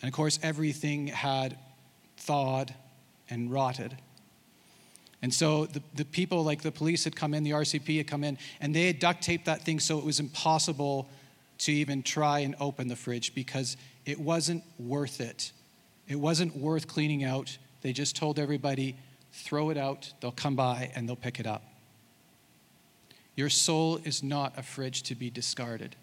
And 0.00 0.08
of 0.08 0.14
course, 0.14 0.38
everything 0.42 1.08
had 1.08 1.58
thawed 2.18 2.74
and 3.28 3.50
rotted. 3.50 3.96
And 5.22 5.32
so 5.32 5.66
the, 5.66 5.82
the 5.94 6.04
people, 6.04 6.44
like 6.44 6.62
the 6.62 6.70
police, 6.70 7.04
had 7.04 7.16
come 7.16 7.34
in, 7.34 7.42
the 7.42 7.50
RCMP 7.50 7.96
had 7.96 8.06
come 8.06 8.22
in, 8.22 8.38
and 8.60 8.74
they 8.74 8.86
had 8.86 8.98
duct 8.98 9.22
taped 9.22 9.46
that 9.46 9.62
thing 9.62 9.80
so 9.80 9.98
it 9.98 10.04
was 10.04 10.20
impossible 10.20 11.08
to 11.58 11.72
even 11.72 12.02
try 12.02 12.40
and 12.40 12.54
open 12.60 12.88
the 12.88 12.96
fridge 12.96 13.34
because 13.34 13.76
it 14.04 14.20
wasn't 14.20 14.62
worth 14.78 15.20
it. 15.20 15.52
It 16.06 16.16
wasn't 16.16 16.54
worth 16.54 16.86
cleaning 16.86 17.24
out. 17.24 17.56
They 17.86 17.92
just 17.92 18.16
told 18.16 18.40
everybody, 18.40 18.96
throw 19.30 19.70
it 19.70 19.76
out, 19.76 20.12
they'll 20.20 20.32
come 20.32 20.56
by 20.56 20.90
and 20.96 21.08
they'll 21.08 21.14
pick 21.14 21.38
it 21.38 21.46
up. 21.46 21.62
Your 23.36 23.48
soul 23.48 24.00
is 24.02 24.24
not 24.24 24.54
a 24.56 24.62
fridge 24.64 25.04
to 25.04 25.14
be 25.14 25.30
discarded. 25.30 25.94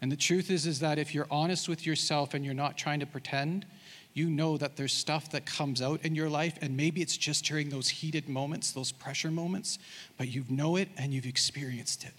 And 0.00 0.12
the 0.12 0.16
truth 0.16 0.52
is 0.52 0.64
is 0.64 0.78
that 0.78 1.00
if 1.00 1.16
you're 1.16 1.26
honest 1.32 1.68
with 1.68 1.84
yourself 1.84 2.32
and 2.32 2.44
you're 2.44 2.54
not 2.54 2.78
trying 2.78 3.00
to 3.00 3.06
pretend, 3.06 3.66
you 4.14 4.30
know 4.30 4.56
that 4.56 4.76
there's 4.76 4.92
stuff 4.92 5.32
that 5.32 5.46
comes 5.46 5.82
out 5.82 5.98
in 6.04 6.14
your 6.14 6.30
life 6.30 6.56
and 6.62 6.76
maybe 6.76 7.02
it's 7.02 7.16
just 7.16 7.44
during 7.44 7.68
those 7.68 7.88
heated 7.88 8.28
moments, 8.28 8.70
those 8.70 8.92
pressure 8.92 9.32
moments, 9.32 9.80
but 10.16 10.28
you 10.28 10.44
know 10.48 10.76
it 10.76 10.90
and 10.96 11.12
you've 11.12 11.26
experienced 11.26 12.04
it. 12.04 12.14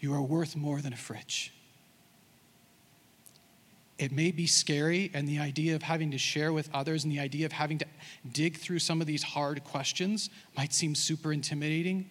You 0.00 0.14
are 0.14 0.22
worth 0.22 0.56
more 0.56 0.80
than 0.80 0.94
a 0.94 0.96
fridge. 0.96 1.52
It 3.98 4.12
may 4.12 4.30
be 4.30 4.46
scary, 4.46 5.10
and 5.14 5.26
the 5.26 5.38
idea 5.38 5.74
of 5.74 5.82
having 5.82 6.10
to 6.10 6.18
share 6.18 6.52
with 6.52 6.68
others 6.74 7.04
and 7.04 7.12
the 7.12 7.20
idea 7.20 7.46
of 7.46 7.52
having 7.52 7.78
to 7.78 7.86
dig 8.30 8.58
through 8.58 8.80
some 8.80 9.00
of 9.00 9.06
these 9.06 9.22
hard 9.22 9.64
questions 9.64 10.28
might 10.56 10.74
seem 10.74 10.94
super 10.94 11.32
intimidating, 11.32 12.10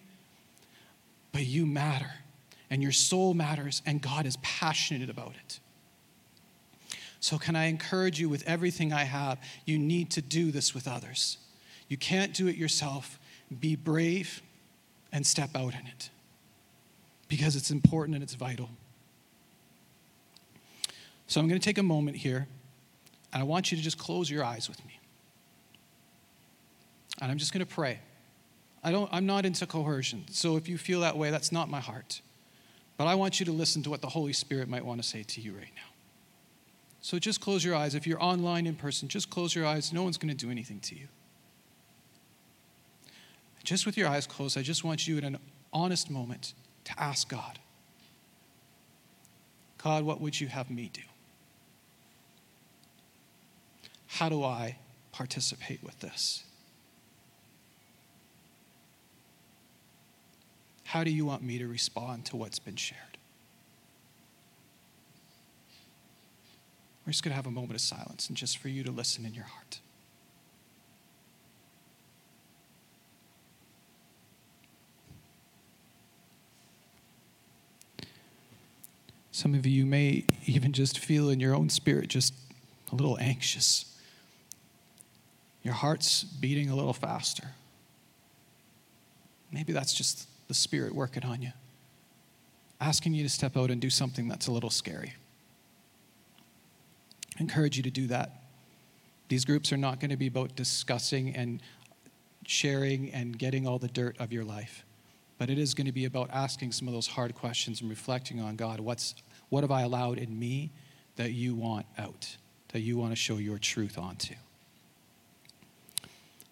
but 1.32 1.46
you 1.46 1.64
matter, 1.64 2.10
and 2.70 2.82
your 2.82 2.92
soul 2.92 3.34
matters, 3.34 3.82
and 3.86 4.02
God 4.02 4.26
is 4.26 4.36
passionate 4.38 5.08
about 5.08 5.34
it. 5.44 5.60
So, 7.20 7.38
can 7.38 7.54
I 7.54 7.66
encourage 7.66 8.20
you 8.20 8.28
with 8.28 8.42
everything 8.46 8.92
I 8.92 9.04
have? 9.04 9.38
You 9.64 9.78
need 9.78 10.10
to 10.12 10.22
do 10.22 10.50
this 10.50 10.74
with 10.74 10.88
others. 10.88 11.38
You 11.88 11.96
can't 11.96 12.34
do 12.34 12.48
it 12.48 12.56
yourself. 12.56 13.18
Be 13.60 13.76
brave 13.76 14.42
and 15.12 15.24
step 15.24 15.50
out 15.54 15.74
in 15.74 15.86
it 15.86 16.10
because 17.28 17.56
it's 17.56 17.70
important 17.70 18.14
and 18.16 18.22
it's 18.22 18.34
vital. 18.34 18.70
So 21.26 21.40
I'm 21.40 21.48
going 21.48 21.60
to 21.60 21.64
take 21.64 21.78
a 21.78 21.82
moment 21.82 22.16
here, 22.16 22.46
and 23.32 23.42
I 23.42 23.44
want 23.44 23.70
you 23.70 23.76
to 23.76 23.82
just 23.82 23.98
close 23.98 24.30
your 24.30 24.44
eyes 24.44 24.68
with 24.68 24.84
me. 24.86 25.00
And 27.20 27.30
I'm 27.30 27.38
just 27.38 27.52
going 27.52 27.64
to 27.64 27.72
pray. 27.72 28.00
I 28.84 28.92
don't, 28.92 29.08
I'm 29.12 29.26
not 29.26 29.44
into 29.44 29.66
coercion, 29.66 30.24
so 30.30 30.56
if 30.56 30.68
you 30.68 30.78
feel 30.78 31.00
that 31.00 31.16
way, 31.16 31.30
that's 31.30 31.50
not 31.50 31.68
my 31.68 31.80
heart. 31.80 32.20
But 32.96 33.06
I 33.06 33.14
want 33.14 33.40
you 33.40 33.46
to 33.46 33.52
listen 33.52 33.82
to 33.82 33.90
what 33.90 34.00
the 34.00 34.08
Holy 34.08 34.32
Spirit 34.32 34.68
might 34.68 34.84
want 34.84 35.02
to 35.02 35.08
say 35.08 35.22
to 35.22 35.40
you 35.40 35.52
right 35.52 35.72
now. 35.74 35.92
So 37.00 37.18
just 37.18 37.40
close 37.40 37.64
your 37.64 37.74
eyes. 37.74 37.94
If 37.94 38.06
you're 38.06 38.22
online 38.22 38.66
in 38.66 38.74
person, 38.74 39.08
just 39.08 39.30
close 39.30 39.54
your 39.54 39.66
eyes. 39.66 39.92
No 39.92 40.02
one's 40.02 40.18
going 40.18 40.34
to 40.34 40.46
do 40.46 40.50
anything 40.50 40.80
to 40.80 40.94
you. 40.94 41.08
Just 43.64 43.84
with 43.84 43.96
your 43.96 44.08
eyes 44.08 44.26
closed, 44.26 44.56
I 44.56 44.62
just 44.62 44.84
want 44.84 45.08
you 45.08 45.18
in 45.18 45.24
an 45.24 45.38
honest 45.72 46.10
moment 46.10 46.54
to 46.84 46.92
ask 46.98 47.28
God 47.28 47.58
God, 49.78 50.04
what 50.04 50.20
would 50.20 50.40
you 50.40 50.48
have 50.48 50.68
me 50.68 50.90
do? 50.92 51.02
How 54.16 54.30
do 54.30 54.42
I 54.42 54.78
participate 55.12 55.82
with 55.82 56.00
this? 56.00 56.42
How 60.84 61.04
do 61.04 61.10
you 61.10 61.26
want 61.26 61.42
me 61.42 61.58
to 61.58 61.68
respond 61.68 62.24
to 62.26 62.36
what's 62.36 62.58
been 62.58 62.76
shared? 62.76 63.18
We're 67.04 67.10
just 67.10 67.24
going 67.24 67.32
to 67.32 67.36
have 67.36 67.46
a 67.46 67.50
moment 67.50 67.74
of 67.74 67.82
silence 67.82 68.28
and 68.28 68.38
just 68.38 68.56
for 68.56 68.68
you 68.68 68.82
to 68.84 68.90
listen 68.90 69.26
in 69.26 69.34
your 69.34 69.44
heart. 69.44 69.80
Some 79.30 79.54
of 79.54 79.66
you 79.66 79.84
may 79.84 80.24
even 80.46 80.72
just 80.72 80.98
feel 80.98 81.28
in 81.28 81.38
your 81.38 81.54
own 81.54 81.68
spirit 81.68 82.08
just 82.08 82.32
a 82.90 82.94
little 82.94 83.18
anxious. 83.20 83.92
Your 85.66 85.74
heart's 85.74 86.22
beating 86.22 86.70
a 86.70 86.76
little 86.76 86.92
faster. 86.92 87.48
Maybe 89.50 89.72
that's 89.72 89.92
just 89.92 90.28
the 90.46 90.54
Spirit 90.54 90.94
working 90.94 91.24
on 91.24 91.42
you, 91.42 91.50
asking 92.80 93.14
you 93.14 93.24
to 93.24 93.28
step 93.28 93.56
out 93.56 93.72
and 93.72 93.80
do 93.80 93.90
something 93.90 94.28
that's 94.28 94.46
a 94.46 94.52
little 94.52 94.70
scary. 94.70 95.14
I 97.36 97.40
encourage 97.40 97.76
you 97.76 97.82
to 97.82 97.90
do 97.90 98.06
that. 98.06 98.44
These 99.28 99.44
groups 99.44 99.72
are 99.72 99.76
not 99.76 99.98
going 99.98 100.10
to 100.10 100.16
be 100.16 100.28
about 100.28 100.54
discussing 100.54 101.34
and 101.34 101.60
sharing 102.46 103.10
and 103.10 103.36
getting 103.36 103.66
all 103.66 103.80
the 103.80 103.88
dirt 103.88 104.14
of 104.20 104.32
your 104.32 104.44
life. 104.44 104.84
But 105.36 105.50
it 105.50 105.58
is 105.58 105.74
going 105.74 105.88
to 105.88 105.92
be 105.92 106.04
about 106.04 106.30
asking 106.32 106.70
some 106.70 106.86
of 106.86 106.94
those 106.94 107.08
hard 107.08 107.34
questions 107.34 107.80
and 107.80 107.90
reflecting 107.90 108.38
on 108.38 108.54
God. 108.54 108.78
What's, 108.78 109.16
what 109.48 109.64
have 109.64 109.72
I 109.72 109.82
allowed 109.82 110.18
in 110.18 110.38
me 110.38 110.70
that 111.16 111.32
you 111.32 111.56
want 111.56 111.86
out, 111.98 112.36
that 112.68 112.82
you 112.82 112.96
want 112.96 113.10
to 113.10 113.16
show 113.16 113.38
your 113.38 113.58
truth 113.58 113.98
onto? 113.98 114.36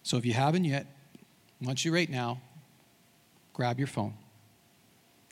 So 0.05 0.15
if 0.15 0.25
you 0.25 0.31
haven't 0.31 0.63
yet, 0.63 0.85
I 1.61 1.65
want 1.65 1.83
you 1.83 1.93
right 1.93 2.09
now, 2.09 2.39
grab 3.51 3.77
your 3.77 3.87
phone. 3.87 4.13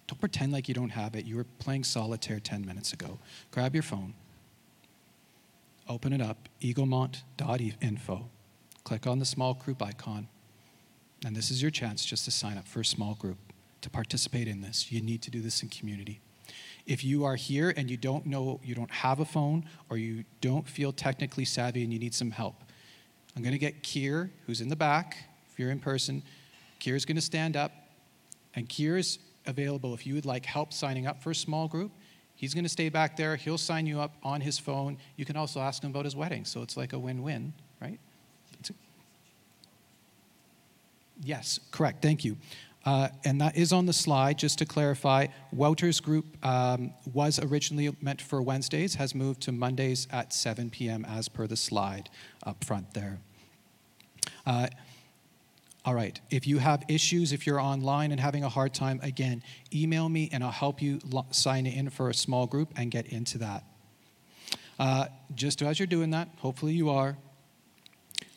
Don't 0.08 0.20
pretend 0.20 0.52
like 0.52 0.68
you 0.68 0.74
don't 0.74 0.90
have 0.90 1.16
it. 1.16 1.24
You 1.24 1.38
were 1.38 1.46
playing 1.60 1.86
solitaire 1.86 2.42
10 2.42 2.66
minutes 2.66 2.92
ago. 2.92 3.20
Grab 3.52 3.74
your 3.74 3.84
phone 3.84 4.14
open 5.90 6.14
it 6.14 6.22
up, 6.22 6.50
eaglemont.info. 6.62 8.30
Click 8.84 9.08
on 9.08 9.20
the 9.20 9.26
small 9.26 9.54
group 9.54 9.82
icon, 9.82 10.28
and 11.26 11.36
this 11.36 11.52
is 11.52 11.62
your 11.62 11.72
chance 11.72 12.06
just 12.06 12.26
to 12.26 12.32
sign 12.32 12.58
up 12.58 12.68
for 12.68 12.82
a 12.82 12.86
small 12.86 13.16
group 13.16 13.38
to 13.82 13.90
participate 13.90 14.48
in 14.48 14.62
this. 14.62 14.92
You 14.92 15.02
need 15.02 15.22
to 15.24 15.32
do 15.32 15.42
this 15.42 15.62
in 15.64 15.70
community. 15.70 16.20
If 16.86 17.04
you 17.04 17.24
are 17.24 17.36
here 17.36 17.74
and 17.78 17.90
you 17.90 17.96
don't 17.96 18.26
know, 18.26 18.60
you 18.64 18.76
don't 18.76 18.92
have 18.92 19.20
a 19.20 19.26
phone, 19.26 19.66
or 19.90 19.98
you 19.98 20.26
don't 20.42 20.68
feel 20.68 20.92
technically 20.92 21.46
savvy 21.46 21.84
and 21.84 21.94
you 21.94 22.00
need 22.00 22.14
some 22.14 22.32
help, 22.32 22.63
I'm 23.36 23.42
going 23.42 23.54
to 23.54 23.60
get 23.60 23.84
Kier, 23.84 24.30
who's 24.46 24.62
in 24.62 24.70
the 24.70 24.76
back, 24.76 25.18
if 25.52 25.60
you're 25.60 25.72
in 25.72 25.80
person. 25.80 26.24
Kier's 26.80 27.06
going 27.06 27.16
to 27.16 27.22
stand 27.22 27.56
up, 27.56 27.72
and 28.56 28.68
Kier's 28.70 29.20
available 29.46 29.94
if 29.94 30.06
you 30.06 30.14
would 30.14 30.26
like 30.26 30.46
help 30.46 30.72
signing 30.72 31.08
up 31.08 31.22
for 31.22 31.32
a 31.32 31.36
small 31.36 31.68
group. 31.68 31.92
He's 32.36 32.54
going 32.54 32.64
to 32.64 32.70
stay 32.70 32.90
back 32.90 33.16
there. 33.16 33.36
He'll 33.36 33.58
sign 33.58 33.86
you 33.86 34.00
up 34.00 34.16
on 34.24 34.42
his 34.42 34.60
phone. 34.60 34.98
You 35.16 35.26
can 35.26 35.38
also 35.38 35.60
ask 35.60 35.84
him 35.84 35.92
about 35.92 36.06
his 36.06 36.16
wedding. 36.16 36.46
So 36.46 36.62
it's 36.62 36.76
like 36.76 36.94
a 36.94 37.00
win 37.00 37.24
win, 37.24 37.54
right? 37.82 38.00
Yes, 41.22 41.60
correct. 41.72 42.02
Thank 42.02 42.26
you. 42.26 42.38
Uh, 42.86 43.08
and 43.24 43.40
that 43.40 43.56
is 43.56 43.72
on 43.72 43.86
the 43.86 43.94
slide, 43.94 44.38
just 44.38 44.60
to 44.60 44.66
clarify. 44.66 45.28
Wouter's 45.54 46.02
group 46.02 46.26
um, 46.46 46.94
was 47.14 47.40
originally 47.40 47.96
meant 48.02 48.22
for 48.22 48.42
Wednesdays, 48.42 48.96
has 48.96 49.16
moved 49.16 49.42
to 49.44 49.52
Mondays 49.52 50.08
at 50.12 50.34
7 50.34 50.70
p.m. 50.70 51.06
as 51.06 51.30
per 51.30 51.48
the 51.48 51.56
slide 51.56 52.10
up 52.46 52.64
front 52.64 52.94
there. 52.94 53.20
Uh, 54.46 54.68
all 55.86 55.94
right. 55.94 56.20
If 56.30 56.48
you 56.48 56.60
have 56.60 56.84
issues, 56.88 57.34
if 57.34 57.46
you're 57.46 57.60
online 57.60 58.12
and 58.12 58.20
having 58.20 58.44
a 58.44 58.50
hard 58.50 58.74
time, 58.74 59.00
again, 59.04 59.44
email 59.74 60.08
me 60.08 60.30
and 60.32 60.44
I'll 60.44 60.52
help 60.52 60.82
you 60.82 61.00
lo- 61.10 61.26
sign 61.32 61.66
in 61.66 61.90
for 61.90 62.10
a 62.10 62.14
small 62.14 62.48
group 62.48 62.74
and 62.78 62.90
get 62.90 63.08
into 63.08 63.38
that. 63.40 63.64
Uh, 64.80 65.06
just 65.36 65.62
as 65.62 65.80
you're 65.80 65.88
doing 65.88 66.12
that, 66.12 66.30
hopefully 66.38 66.74
you 66.74 66.90
are. 66.90 67.18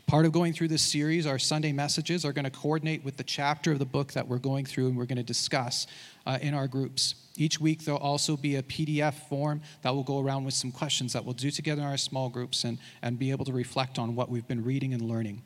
Part 0.07 0.25
of 0.25 0.31
going 0.31 0.53
through 0.53 0.69
this 0.69 0.83
series, 0.83 1.27
our 1.27 1.39
Sunday 1.39 1.73
messages 1.73 2.25
are 2.25 2.33
going 2.33 2.45
to 2.45 2.51
coordinate 2.51 3.05
with 3.05 3.17
the 3.17 3.25
chapter 3.25 3.73
of 3.73 3.81
the 3.81 3.85
book 3.85 4.13
that 4.13 4.29
we're 4.29 4.39
going 4.39 4.65
through 4.65 4.87
and 4.87 4.97
we're 4.97 5.05
going 5.05 5.17
to 5.17 5.25
discuss 5.25 5.89
uh, 6.27 6.39
in 6.41 6.55
our 6.55 6.69
groups. 6.69 7.17
Each 7.37 7.59
week, 7.59 7.85
there'll 7.85 7.99
also 7.99 8.37
be 8.37 8.55
a 8.55 8.63
PDF 8.63 9.15
form 9.29 9.63
that 9.83 9.93
will 9.93 10.05
go 10.05 10.21
around 10.21 10.45
with 10.45 10.55
some 10.55 10.71
questions 10.71 11.13
that 11.13 11.25
we'll 11.25 11.35
do 11.35 11.51
together 11.51 11.83
in 11.83 11.89
our 11.89 11.97
small 11.97 12.29
groups 12.29 12.63
and, 12.63 12.79
and 13.03 13.19
be 13.19 13.33
able 13.33 13.45
to 13.47 13.53
reflect 13.53 13.99
on 13.99 14.15
what 14.15 14.31
we've 14.31 14.47
been 14.47 14.63
reading 14.63 14.95
and 14.95 15.03
learning. 15.03 15.43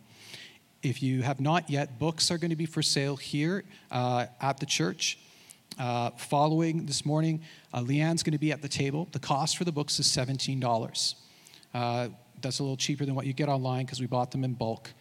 If 0.83 1.03
you 1.03 1.23
have 1.23 1.41
not 1.41 1.71
yet, 1.71 1.99
books 1.99 2.31
are 2.31 2.37
going 2.37 2.51
to 2.51 2.57
be 2.57 2.67
for 2.67 2.83
sale 2.83 3.17
here 3.17 3.65
uh, 3.91 4.27
at 4.43 4.61
the 4.61 4.67
church. 4.67 5.19
Uh, 5.79 6.11
following 6.11 6.85
this 6.85 7.07
morning, 7.07 7.41
uh, 7.73 7.81
Leanne's 7.81 8.23
going 8.23 8.33
to 8.33 8.39
be 8.39 8.53
at 8.53 8.61
the 8.61 8.69
table. 8.69 9.09
The 9.13 9.21
cost 9.21 9.57
for 9.57 9.65
the 9.65 9.73
books 9.73 9.99
is 9.99 10.07
$17. 10.07 11.15
That's 12.43 12.59
a 12.59 12.63
little 12.63 12.77
cheaper 12.77 13.05
than 13.05 13.15
what 13.15 13.27
you 13.27 13.33
get 13.33 13.49
online 13.49 13.85
because 13.85 14.01
we 14.01 14.07
bought 14.07 14.31
them 14.31 14.45
in 14.45 14.55
bulk. 14.55 14.93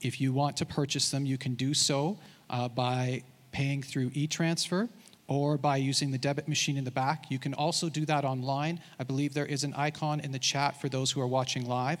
If 0.00 0.20
you 0.20 0.32
want 0.32 0.56
to 0.58 0.66
purchase 0.66 1.10
them, 1.10 1.26
you 1.26 1.38
can 1.38 1.54
do 1.54 1.74
so 1.74 2.18
uh, 2.50 2.68
by 2.68 3.22
paying 3.52 3.82
through 3.82 4.10
e 4.14 4.26
transfer 4.26 4.88
or 5.28 5.56
by 5.56 5.76
using 5.76 6.10
the 6.10 6.18
debit 6.18 6.48
machine 6.48 6.76
in 6.76 6.84
the 6.84 6.90
back. 6.90 7.30
You 7.30 7.38
can 7.38 7.54
also 7.54 7.88
do 7.88 8.04
that 8.06 8.24
online. 8.24 8.80
I 8.98 9.04
believe 9.04 9.34
there 9.34 9.46
is 9.46 9.64
an 9.64 9.72
icon 9.74 10.20
in 10.20 10.32
the 10.32 10.38
chat 10.38 10.80
for 10.80 10.88
those 10.88 11.10
who 11.10 11.20
are 11.20 11.26
watching 11.26 11.66
live. 11.66 12.00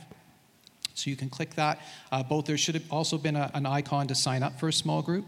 So 0.94 1.08
you 1.08 1.16
can 1.16 1.30
click 1.30 1.54
that. 1.54 1.80
Uh, 2.10 2.22
both 2.22 2.44
there 2.46 2.58
should 2.58 2.74
have 2.74 2.90
also 2.90 3.16
been 3.16 3.36
a, 3.36 3.50
an 3.54 3.64
icon 3.64 4.06
to 4.08 4.14
sign 4.14 4.42
up 4.42 4.58
for 4.58 4.68
a 4.68 4.72
small 4.72 5.00
group, 5.00 5.24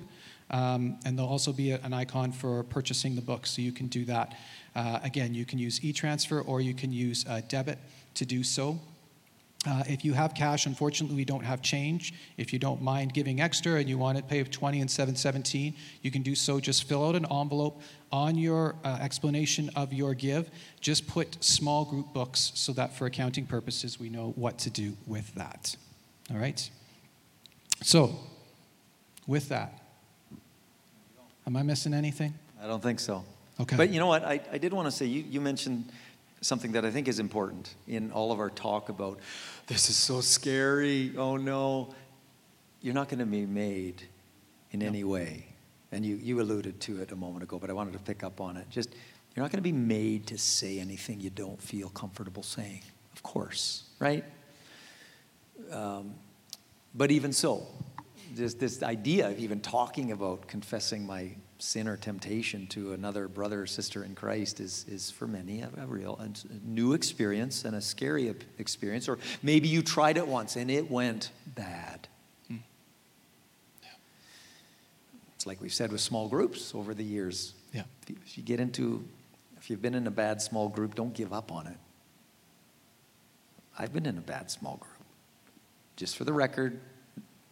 um, 0.50 0.98
and 1.04 1.16
there'll 1.16 1.30
also 1.30 1.52
be 1.52 1.70
a, 1.70 1.80
an 1.82 1.94
icon 1.94 2.32
for 2.32 2.64
purchasing 2.64 3.14
the 3.14 3.22
book. 3.22 3.46
So 3.46 3.62
you 3.62 3.72
can 3.72 3.86
do 3.86 4.04
that. 4.04 4.36
Uh, 4.74 4.98
again, 5.02 5.32
you 5.32 5.44
can 5.44 5.58
use 5.58 5.82
e-transfer 5.82 6.40
or 6.40 6.60
you 6.60 6.74
can 6.74 6.92
use 6.92 7.24
uh, 7.28 7.40
debit 7.48 7.78
to 8.14 8.26
do 8.26 8.42
so. 8.42 8.78
Uh, 9.66 9.82
if 9.88 10.04
you 10.04 10.12
have 10.12 10.34
cash, 10.34 10.66
unfortunately, 10.66 11.16
we 11.16 11.24
don't 11.24 11.44
have 11.44 11.62
change. 11.62 12.12
If 12.36 12.52
you 12.52 12.58
don't 12.58 12.82
mind 12.82 13.14
giving 13.14 13.40
extra 13.40 13.74
and 13.74 13.88
you 13.88 13.96
want 13.96 14.18
to 14.18 14.24
pay 14.24 14.44
20 14.44 14.80
and 14.80 14.90
717, 14.90 15.74
you 16.02 16.10
can 16.10 16.22
do 16.22 16.34
so. 16.34 16.60
Just 16.60 16.84
fill 16.84 17.08
out 17.08 17.16
an 17.16 17.26
envelope 17.30 17.80
on 18.12 18.36
your 18.36 18.76
uh, 18.84 18.98
explanation 19.00 19.70
of 19.74 19.92
your 19.92 20.12
give. 20.12 20.50
Just 20.80 21.06
put 21.06 21.42
small 21.42 21.84
group 21.84 22.12
books 22.12 22.52
so 22.54 22.72
that 22.74 22.94
for 22.94 23.06
accounting 23.06 23.46
purposes, 23.46 23.98
we 23.98 24.10
know 24.10 24.32
what 24.36 24.58
to 24.58 24.70
do 24.70 24.96
with 25.06 25.34
that. 25.34 25.74
All 26.30 26.36
right? 26.36 26.68
So, 27.82 28.18
with 29.26 29.48
that, 29.48 29.80
am 31.46 31.56
I 31.56 31.62
missing 31.62 31.94
anything? 31.94 32.34
I 32.62 32.66
don't 32.66 32.82
think 32.82 33.00
so. 33.00 33.24
Okay. 33.60 33.76
But 33.76 33.90
you 33.90 34.00
know 34.00 34.06
what? 34.06 34.24
I, 34.24 34.40
I 34.52 34.58
did 34.58 34.72
want 34.72 34.86
to 34.86 34.92
say, 34.92 35.06
you, 35.06 35.24
you 35.28 35.40
mentioned 35.40 35.90
something 36.44 36.72
that 36.72 36.84
I 36.84 36.90
think 36.90 37.08
is 37.08 37.18
important 37.18 37.74
in 37.88 38.12
all 38.12 38.30
of 38.30 38.38
our 38.38 38.50
talk 38.50 38.90
about 38.90 39.18
this 39.66 39.88
is 39.88 39.96
so 39.96 40.20
scary. 40.20 41.14
Oh 41.16 41.36
no. 41.36 41.94
You're 42.82 42.94
not 42.94 43.08
going 43.08 43.20
to 43.20 43.26
be 43.26 43.46
made 43.46 44.02
in 44.70 44.80
no. 44.80 44.86
any 44.86 45.04
way. 45.04 45.46
And 45.90 46.04
you, 46.04 46.16
you 46.16 46.40
alluded 46.42 46.80
to 46.80 47.00
it 47.00 47.12
a 47.12 47.16
moment 47.16 47.44
ago, 47.44 47.58
but 47.58 47.70
I 47.70 47.72
wanted 47.72 47.94
to 47.94 47.98
pick 47.98 48.22
up 48.22 48.42
on 48.42 48.58
it. 48.58 48.68
Just, 48.68 48.90
you're 49.34 49.42
not 49.42 49.50
going 49.50 49.62
to 49.62 49.62
be 49.62 49.72
made 49.72 50.26
to 50.26 50.36
say 50.36 50.80
anything 50.80 51.18
you 51.18 51.30
don't 51.30 51.60
feel 51.62 51.88
comfortable 51.88 52.42
saying, 52.42 52.82
of 53.14 53.22
course, 53.22 53.84
right? 53.98 54.24
Um, 55.72 56.14
but 56.94 57.10
even 57.10 57.32
so, 57.32 57.66
this, 58.34 58.52
this 58.54 58.82
idea 58.82 59.30
of 59.30 59.38
even 59.38 59.60
talking 59.60 60.12
about 60.12 60.46
confessing 60.46 61.06
my 61.06 61.30
sin 61.58 61.88
or 61.88 61.96
temptation 61.96 62.66
to 62.68 62.92
another 62.92 63.28
brother 63.28 63.62
or 63.62 63.66
sister 63.66 64.04
in 64.04 64.14
Christ 64.14 64.60
is, 64.60 64.84
is 64.88 65.10
for 65.10 65.26
many 65.26 65.60
a, 65.60 65.70
a 65.80 65.86
real 65.86 66.18
a 66.20 66.28
new 66.66 66.92
experience 66.92 67.64
and 67.64 67.76
a 67.76 67.80
scary 67.80 68.34
experience. 68.58 69.08
Or 69.08 69.18
maybe 69.42 69.68
you 69.68 69.82
tried 69.82 70.16
it 70.16 70.26
once 70.26 70.56
and 70.56 70.70
it 70.70 70.90
went 70.90 71.30
bad. 71.46 72.08
Hmm. 72.48 72.56
Yeah. 73.82 73.88
It's 75.36 75.46
like 75.46 75.60
we've 75.60 75.72
said 75.72 75.92
with 75.92 76.00
small 76.00 76.28
groups 76.28 76.74
over 76.74 76.94
the 76.94 77.04
years. 77.04 77.54
Yeah. 77.72 77.84
If 78.08 78.36
you 78.36 78.42
get 78.42 78.60
into, 78.60 79.04
if 79.56 79.70
you've 79.70 79.82
been 79.82 79.94
in 79.94 80.06
a 80.06 80.12
bad 80.12 80.42
small 80.42 80.68
group, 80.68 80.94
don't 80.94 81.14
give 81.14 81.32
up 81.32 81.52
on 81.52 81.66
it. 81.66 81.76
I've 83.78 83.92
been 83.92 84.06
in 84.06 84.18
a 84.18 84.22
bad 84.22 84.50
small 84.50 84.76
group. 84.76 84.90
Just 85.96 86.16
for 86.16 86.24
the 86.24 86.32
record, 86.32 86.80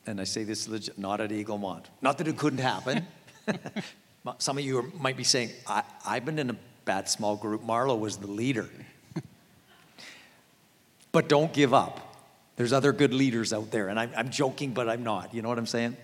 and 0.07 0.21
I 0.21 0.25
say 0.25 0.45
this 0.45 0.69
legit, 0.69 0.99
not 0.99 1.21
at 1.21 1.31
Eaglemont. 1.31 1.85
Not 2.01 2.19
that 2.19 2.29
it 2.29 2.37
couldn't 2.37 2.59
happen. 2.61 3.07
Some 4.39 4.59
of 4.59 4.65
you 4.65 4.93
might 5.01 5.17
be 5.17 5.25
saying, 5.25 5.51
I, 5.67 5.83
I've 6.07 6.25
been 6.25 6.39
in 6.39 6.51
a 6.51 6.57
bad 6.85 7.09
small 7.09 7.37
group. 7.37 7.65
Marlo 7.65 7.99
was 7.99 8.17
the 8.17 8.29
leader. 8.29 8.69
but 11.13 11.29
don't 11.29 11.53
give 11.53 11.75
up. 11.75 12.17
There's 12.57 12.73
other 12.73 12.93
good 12.93 13.13
leaders 13.13 13.53
out 13.53 13.71
there. 13.71 13.89
And 13.89 13.99
I'm, 13.99 14.11
I'm, 14.17 14.31
joking, 14.31 14.73
but 14.73 14.89
I'm 14.89 15.03
not. 15.03 15.35
You 15.35 15.43
know 15.43 15.49
what 15.49 15.59
I'm 15.59 15.67
saying? 15.67 15.97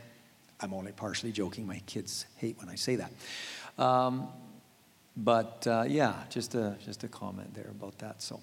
I'm 0.60 0.74
only 0.74 0.92
partially 0.92 1.30
joking. 1.30 1.66
My 1.66 1.80
kids 1.86 2.26
hate 2.36 2.58
when 2.58 2.68
I 2.68 2.74
say 2.74 2.96
that. 2.96 3.12
Um, 3.82 4.28
but 5.16 5.66
uh, 5.66 5.84
yeah, 5.86 6.14
just 6.30 6.54
a, 6.54 6.76
just 6.84 7.04
a 7.04 7.08
comment 7.08 7.54
there 7.54 7.70
about 7.70 7.98
that. 7.98 8.22
So. 8.22 8.40